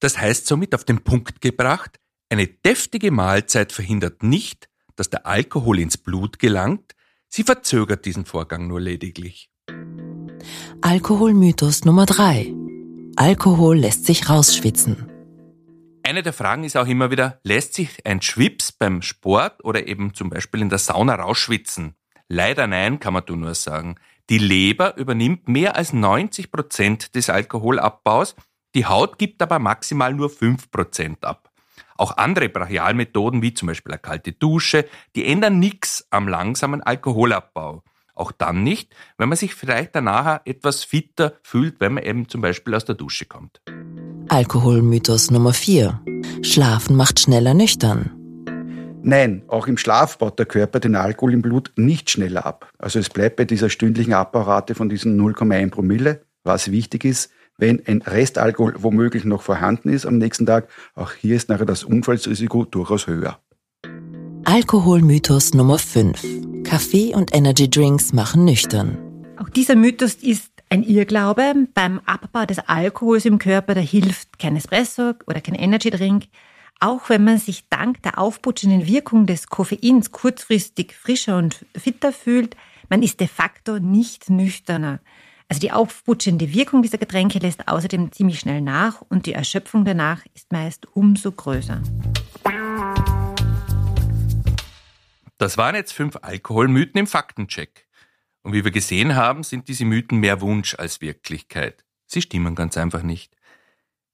Das 0.00 0.18
heißt 0.18 0.46
somit 0.46 0.74
auf 0.74 0.84
den 0.84 1.02
Punkt 1.02 1.40
gebracht, 1.40 1.98
eine 2.28 2.46
deftige 2.46 3.10
Mahlzeit 3.10 3.72
verhindert 3.72 4.22
nicht, 4.22 4.68
dass 4.96 5.08
der 5.08 5.26
Alkohol 5.26 5.78
ins 5.78 5.96
Blut 5.96 6.38
gelangt, 6.38 6.94
sie 7.28 7.44
verzögert 7.44 8.04
diesen 8.04 8.26
Vorgang 8.26 8.66
nur 8.66 8.80
lediglich. 8.80 9.49
Alkoholmythos 10.80 11.84
Nummer 11.84 12.06
drei: 12.06 12.52
Alkohol 13.16 13.78
lässt 13.78 14.06
sich 14.06 14.28
rausschwitzen. 14.28 15.08
Eine 16.02 16.22
der 16.22 16.32
Fragen 16.32 16.64
ist 16.64 16.76
auch 16.76 16.86
immer 16.86 17.10
wieder, 17.10 17.40
lässt 17.44 17.74
sich 17.74 18.04
ein 18.04 18.22
Schwips 18.22 18.72
beim 18.72 19.02
Sport 19.02 19.64
oder 19.64 19.86
eben 19.86 20.14
zum 20.14 20.30
Beispiel 20.30 20.60
in 20.60 20.68
der 20.68 20.78
Sauna 20.78 21.14
rausschwitzen? 21.14 21.94
Leider 22.28 22.66
nein, 22.66 23.00
kann 23.00 23.12
man 23.12 23.24
nur 23.28 23.54
sagen. 23.54 23.96
Die 24.28 24.38
Leber 24.38 24.96
übernimmt 24.96 25.48
mehr 25.48 25.76
als 25.76 25.92
90 25.92 26.50
Prozent 26.50 27.14
des 27.14 27.28
Alkoholabbaus 27.30 28.34
die 28.74 28.86
Haut 28.86 29.18
gibt 29.18 29.42
aber 29.42 29.58
maximal 29.58 30.14
nur 30.14 30.28
5% 30.28 31.24
ab. 31.24 31.50
Auch 31.96 32.16
andere 32.16 32.48
Brachialmethoden, 32.48 33.42
wie 33.42 33.52
zum 33.52 33.68
Beispiel 33.68 33.92
eine 33.92 33.98
kalte 33.98 34.32
Dusche, 34.32 34.88
die 35.16 35.26
ändern 35.26 35.58
nichts 35.58 36.06
am 36.10 36.28
langsamen 36.28 36.82
Alkoholabbau. 36.82 37.82
Auch 38.20 38.32
dann 38.32 38.62
nicht, 38.62 38.94
wenn 39.16 39.30
man 39.30 39.38
sich 39.38 39.54
vielleicht 39.54 39.94
danach 39.94 40.42
etwas 40.44 40.84
fitter 40.84 41.32
fühlt, 41.42 41.80
wenn 41.80 41.94
man 41.94 42.04
eben 42.04 42.28
zum 42.28 42.42
Beispiel 42.42 42.74
aus 42.74 42.84
der 42.84 42.94
Dusche 42.94 43.24
kommt. 43.24 43.62
Alkoholmythos 44.28 45.30
Nummer 45.30 45.54
4. 45.54 46.02
Schlafen 46.42 46.96
macht 46.96 47.20
schneller 47.20 47.54
nüchtern. 47.54 48.10
Nein, 49.02 49.42
auch 49.48 49.66
im 49.66 49.78
Schlaf 49.78 50.18
baut 50.18 50.38
der 50.38 50.44
Körper 50.44 50.80
den 50.80 50.96
Alkohol 50.96 51.32
im 51.32 51.40
Blut 51.40 51.72
nicht 51.76 52.10
schneller 52.10 52.44
ab. 52.44 52.70
Also 52.76 52.98
es 52.98 53.08
bleibt 53.08 53.36
bei 53.36 53.46
dieser 53.46 53.70
stündlichen 53.70 54.12
Abbaurate 54.12 54.74
von 54.74 54.90
diesen 54.90 55.18
0,1 55.18 55.70
Promille. 55.70 56.20
Was 56.44 56.70
wichtig 56.70 57.06
ist, 57.06 57.32
wenn 57.56 57.86
ein 57.86 58.02
Restalkohol 58.02 58.74
womöglich 58.76 59.24
noch 59.24 59.40
vorhanden 59.40 59.88
ist 59.88 60.04
am 60.04 60.18
nächsten 60.18 60.44
Tag. 60.44 60.68
Auch 60.94 61.12
hier 61.12 61.36
ist 61.36 61.48
nachher 61.48 61.64
das 61.64 61.84
Unfallsrisiko 61.84 62.66
durchaus 62.66 63.06
höher. 63.06 63.40
Alkoholmythos 64.44 65.54
Nummer 65.54 65.78
5. 65.78 66.64
Kaffee 66.64 67.14
und 67.14 67.34
Energy 67.34 67.68
Drinks 67.68 68.12
machen 68.12 68.44
nüchtern. 68.44 68.98
Auch 69.38 69.48
dieser 69.48 69.76
Mythos 69.76 70.14
ist 70.14 70.50
ein 70.70 70.82
Irrglaube. 70.82 71.68
Beim 71.74 72.00
Abbau 72.06 72.46
des 72.46 72.58
Alkohols 72.58 73.26
im 73.26 73.38
Körper, 73.38 73.74
da 73.74 73.80
hilft 73.80 74.38
kein 74.38 74.56
Espresso 74.56 75.12
oder 75.26 75.40
kein 75.40 75.54
Energy 75.54 75.90
Drink. 75.90 76.24
Auch 76.80 77.08
wenn 77.10 77.24
man 77.24 77.38
sich 77.38 77.68
dank 77.68 78.02
der 78.02 78.18
aufputschenden 78.18 78.86
Wirkung 78.86 79.26
des 79.26 79.48
Koffeins 79.48 80.10
kurzfristig 80.10 80.94
frischer 80.94 81.36
und 81.36 81.66
fitter 81.76 82.12
fühlt, 82.12 82.56
man 82.88 83.02
ist 83.02 83.20
de 83.20 83.28
facto 83.28 83.78
nicht 83.78 84.30
nüchterner. 84.30 85.00
Also 85.48 85.60
die 85.60 85.72
aufputschende 85.72 86.54
Wirkung 86.54 86.82
dieser 86.82 86.98
Getränke 86.98 87.40
lässt 87.40 87.68
außerdem 87.68 88.12
ziemlich 88.12 88.40
schnell 88.40 88.60
nach 88.60 89.02
und 89.08 89.26
die 89.26 89.32
Erschöpfung 89.32 89.84
danach 89.84 90.24
ist 90.34 90.50
meist 90.52 90.86
umso 90.94 91.32
größer. 91.32 91.82
Das 95.40 95.56
waren 95.56 95.74
jetzt 95.74 95.94
fünf 95.94 96.18
Alkoholmythen 96.20 97.00
im 97.00 97.06
Faktencheck. 97.06 97.88
Und 98.42 98.52
wie 98.52 98.62
wir 98.62 98.70
gesehen 98.70 99.16
haben, 99.16 99.42
sind 99.42 99.68
diese 99.68 99.86
Mythen 99.86 100.18
mehr 100.18 100.42
Wunsch 100.42 100.74
als 100.74 101.00
Wirklichkeit. 101.00 101.82
Sie 102.04 102.20
stimmen 102.20 102.54
ganz 102.54 102.76
einfach 102.76 103.02
nicht. 103.02 103.34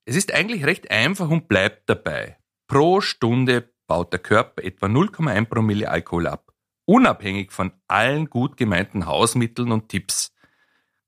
Es 0.05 0.15
ist 0.15 0.33
eigentlich 0.33 0.65
recht 0.65 0.89
einfach 0.89 1.29
und 1.29 1.49
bleibt 1.49 1.89
dabei. 1.89 2.37
Pro 2.67 3.01
Stunde 3.01 3.69
baut 3.87 4.13
der 4.13 4.21
Körper 4.21 4.63
etwa 4.63 4.85
0,1 4.85 5.45
Promille 5.49 5.91
Alkohol 5.91 6.27
ab. 6.27 6.53
Unabhängig 6.85 7.51
von 7.51 7.73
allen 7.89 8.29
gut 8.29 8.55
gemeinten 8.55 9.05
Hausmitteln 9.05 9.73
und 9.73 9.89
Tipps. 9.89 10.31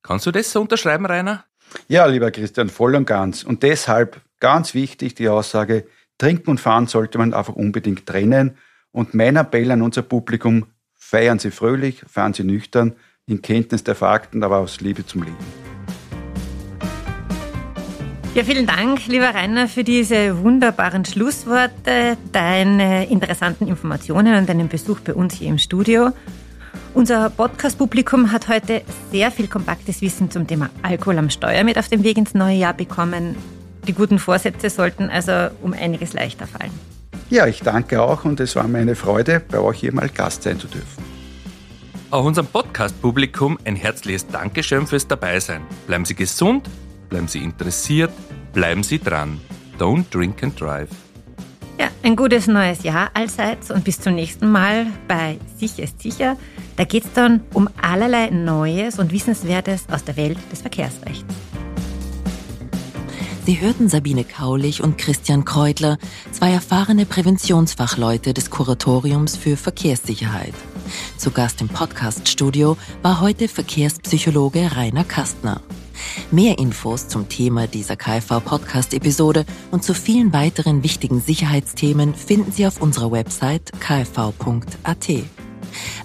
Kannst 0.01 0.25
du 0.25 0.31
das 0.31 0.51
so 0.51 0.59
unterschreiben, 0.59 1.05
Rainer? 1.05 1.45
Ja, 1.87 2.05
lieber 2.07 2.31
Christian, 2.31 2.67
voll 2.67 2.95
und 2.95 3.05
ganz. 3.05 3.45
Und 3.45 3.63
deshalb 3.63 4.19
ganz 4.41 4.73
wichtig 4.73 5.15
die 5.15 5.29
Aussage, 5.29 5.87
trinken 6.17 6.49
und 6.49 6.59
fahren 6.59 6.87
sollte 6.87 7.17
man 7.17 7.33
einfach 7.33 7.55
unbedingt 7.55 8.05
trennen. 8.05 8.57
Und 8.91 9.13
mein 9.13 9.35
Appell 9.35 9.71
an 9.71 9.81
unser 9.81 10.01
Publikum, 10.01 10.65
feiern 10.95 11.39
Sie 11.39 11.51
fröhlich, 11.51 12.03
fahren 12.07 12.33
Sie 12.33 12.43
nüchtern, 12.43 12.95
in 13.25 13.41
Kenntnis 13.41 13.83
der 13.83 13.95
Fakten, 13.95 14.43
aber 14.43 14.57
aus 14.57 14.81
Liebe 14.81 15.05
zum 15.05 15.23
Leben. 15.23 15.37
Ja, 18.35 18.43
vielen 18.43 18.67
Dank, 18.67 19.07
lieber 19.07 19.33
Rainer, 19.33 19.67
für 19.67 19.83
diese 19.83 20.43
wunderbaren 20.43 21.03
Schlussworte, 21.03 22.17
deine 22.31 23.09
interessanten 23.09 23.67
Informationen 23.67 24.35
und 24.35 24.47
deinen 24.47 24.69
Besuch 24.69 24.99
bei 24.99 25.13
uns 25.13 25.35
hier 25.35 25.49
im 25.49 25.57
Studio. 25.57 26.11
Unser 26.93 27.29
Podcast-Publikum 27.29 28.31
hat 28.31 28.47
heute 28.47 28.81
sehr 29.11 29.31
viel 29.31 29.47
kompaktes 29.47 30.01
Wissen 30.01 30.31
zum 30.31 30.47
Thema 30.47 30.69
Alkohol 30.81 31.17
am 31.17 31.29
Steuer 31.29 31.63
mit 31.63 31.77
auf 31.77 31.87
den 31.87 32.03
Weg 32.03 32.17
ins 32.17 32.33
neue 32.33 32.57
Jahr 32.57 32.73
bekommen. 32.73 33.35
Die 33.87 33.93
guten 33.93 34.19
Vorsätze 34.19 34.69
sollten 34.69 35.09
also 35.09 35.49
um 35.61 35.73
einiges 35.73 36.13
leichter 36.13 36.47
fallen. 36.47 36.98
Ja, 37.29 37.45
ich 37.45 37.61
danke 37.61 38.01
auch 38.01 38.25
und 38.25 38.39
es 38.39 38.55
war 38.55 38.67
mir 38.67 38.79
eine 38.79 38.95
Freude, 38.95 39.39
bei 39.39 39.59
euch 39.59 39.81
hier 39.81 39.93
mal 39.93 40.09
Gast 40.09 40.43
sein 40.43 40.59
zu 40.59 40.67
dürfen. 40.67 41.03
Auch 42.09 42.25
unserem 42.25 42.47
Podcast-Publikum 42.47 43.59
ein 43.65 43.75
herzliches 43.75 44.25
Dankeschön 44.25 44.87
fürs 44.87 45.07
Dabeisein. 45.07 45.61
Bleiben 45.85 46.05
Sie 46.05 46.15
gesund, 46.15 46.67
bleiben 47.07 47.27
Sie 47.27 47.43
interessiert, 47.43 48.11
bleiben 48.51 48.81
Sie 48.81 48.97
dran. 48.97 49.39
Don't 49.77 50.05
drink 50.09 50.43
and 50.43 50.59
drive. 50.59 50.89
Ja, 51.79 51.89
ein 52.01 52.15
gutes 52.15 52.47
neues 52.47 52.81
Jahr 52.81 53.11
allseits 53.13 53.69
und 53.69 53.83
bis 53.83 54.01
zum 54.01 54.15
nächsten 54.15 54.51
Mal 54.51 54.87
bei 55.07 55.37
Sicher 55.55 55.83
ist 55.83 56.01
sicher. 56.01 56.35
Da 56.77 56.83
geht 56.83 57.05
es 57.05 57.13
dann 57.13 57.41
um 57.53 57.69
allerlei 57.79 58.31
Neues 58.31 58.97
und 58.97 59.11
Wissenswertes 59.11 59.85
aus 59.91 60.03
der 60.03 60.17
Welt 60.17 60.39
des 60.51 60.61
Verkehrsrechts. 60.61 61.48
Sie 63.49 63.61
hörten 63.61 63.89
Sabine 63.89 64.25
Kaulich 64.25 64.83
und 64.83 64.99
Christian 64.99 65.43
Kreutler, 65.43 65.97
zwei 66.31 66.51
erfahrene 66.51 67.07
Präventionsfachleute 67.07 68.35
des 68.35 68.51
Kuratoriums 68.51 69.35
für 69.35 69.57
Verkehrssicherheit. 69.57 70.53
Zu 71.17 71.31
Gast 71.31 71.59
im 71.59 71.67
Podcaststudio 71.67 72.77
war 73.01 73.21
heute 73.21 73.47
Verkehrspsychologe 73.47 74.75
Rainer 74.75 75.03
Kastner. 75.03 75.61
Mehr 76.29 76.59
Infos 76.59 77.07
zum 77.07 77.27
Thema 77.27 77.65
dieser 77.65 77.95
KfV-Podcast-Episode 77.95 79.47
und 79.71 79.83
zu 79.83 79.95
vielen 79.95 80.31
weiteren 80.31 80.83
wichtigen 80.83 81.19
Sicherheitsthemen 81.19 82.13
finden 82.13 82.51
Sie 82.51 82.67
auf 82.67 82.79
unserer 82.79 83.11
Website 83.11 83.71
kfv.at. 83.79 85.07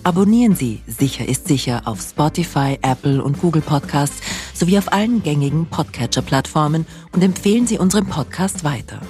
Abonnieren 0.02 0.54
Sie 0.54 0.82
Sicher 0.86 1.28
ist 1.28 1.48
sicher 1.48 1.82
auf 1.84 2.00
Spotify, 2.00 2.78
Apple 2.82 3.22
und 3.22 3.40
Google 3.40 3.62
Podcasts 3.62 4.20
sowie 4.54 4.78
auf 4.78 4.92
allen 4.92 5.22
gängigen 5.22 5.66
Podcatcher-Plattformen 5.66 6.86
und 7.12 7.22
empfehlen 7.22 7.66
Sie 7.66 7.78
unseren 7.78 8.06
Podcast 8.06 8.64
weiter. 8.64 9.00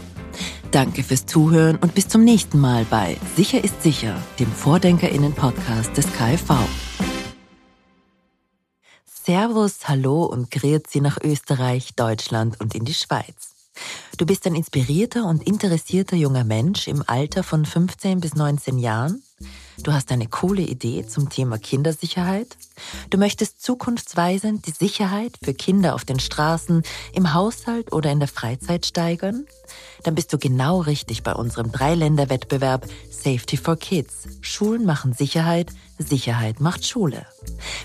Danke 0.70 1.02
fürs 1.04 1.26
Zuhören 1.26 1.76
und 1.76 1.94
bis 1.94 2.08
zum 2.08 2.24
nächsten 2.24 2.58
Mal 2.58 2.84
bei 2.90 3.16
Sicher 3.36 3.62
ist 3.62 3.82
sicher, 3.82 4.20
dem 4.40 4.50
Vordenkerinnen-Podcast 4.50 5.96
des 5.96 6.06
KfV. 6.12 6.54
Servus, 9.04 9.88
Hallo 9.88 10.24
und 10.24 10.50
Grüezi 10.50 11.00
nach 11.00 11.16
Österreich, 11.22 11.94
Deutschland 11.94 12.60
und 12.60 12.74
in 12.74 12.84
die 12.84 12.92
Schweiz. 12.92 13.54
Du 14.18 14.26
bist 14.26 14.46
ein 14.46 14.54
inspirierter 14.54 15.26
und 15.26 15.42
interessierter 15.42 16.16
junger 16.16 16.44
Mensch 16.44 16.88
im 16.88 17.02
Alter 17.06 17.42
von 17.42 17.64
15 17.64 18.20
bis 18.20 18.34
19 18.34 18.78
Jahren 18.78 19.22
Du 19.82 19.92
hast 19.92 20.12
eine 20.12 20.28
coole 20.28 20.62
Idee 20.62 21.06
zum 21.06 21.30
Thema 21.30 21.58
Kindersicherheit. 21.58 22.56
Du 23.10 23.18
möchtest 23.18 23.62
zukunftsweisend 23.62 24.66
die 24.66 24.70
Sicherheit 24.70 25.32
für 25.42 25.52
Kinder 25.52 25.94
auf 25.94 26.04
den 26.04 26.20
Straßen, 26.20 26.82
im 27.12 27.34
Haushalt 27.34 27.92
oder 27.92 28.12
in 28.12 28.20
der 28.20 28.28
Freizeit 28.28 28.86
steigern? 28.86 29.46
Dann 30.04 30.14
bist 30.14 30.32
du 30.32 30.38
genau 30.38 30.80
richtig 30.80 31.22
bei 31.22 31.32
unserem 31.32 31.72
Dreiländerwettbewerb 31.72 32.86
Safety 33.10 33.56
for 33.56 33.76
Kids. 33.76 34.28
Schulen 34.42 34.84
machen 34.84 35.12
Sicherheit, 35.12 35.72
Sicherheit 35.98 36.60
macht 36.60 36.86
Schule. 36.86 37.26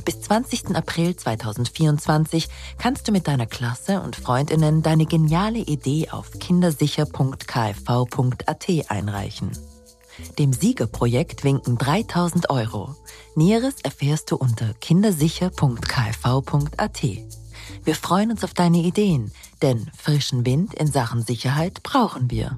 Bis 0.05 0.21
20. 0.21 0.75
April 0.75 1.15
2024 1.15 2.49
kannst 2.77 3.07
du 3.07 3.11
mit 3.11 3.27
deiner 3.27 3.47
Klasse 3.47 4.01
und 4.01 4.15
Freundinnen 4.15 4.83
deine 4.83 5.05
geniale 5.05 5.59
Idee 5.59 6.09
auf 6.11 6.31
kindersicher.kfv.at 6.39 8.89
einreichen. 8.89 9.78
Dem 10.37 10.53
Siegerprojekt 10.53 11.43
winken 11.43 11.77
3000 11.77 12.49
Euro. 12.49 12.95
Näheres 13.35 13.75
erfährst 13.83 14.31
du 14.31 14.37
unter 14.37 14.73
kindersicher.kfv.at. 14.75 17.03
Wir 17.83 17.95
freuen 17.95 18.31
uns 18.31 18.43
auf 18.43 18.53
deine 18.53 18.79
Ideen, 18.79 19.31
denn 19.61 19.89
frischen 19.97 20.45
Wind 20.45 20.73
in 20.73 20.87
Sachen 20.87 21.23
Sicherheit 21.23 21.83
brauchen 21.83 22.31
wir. 22.31 22.57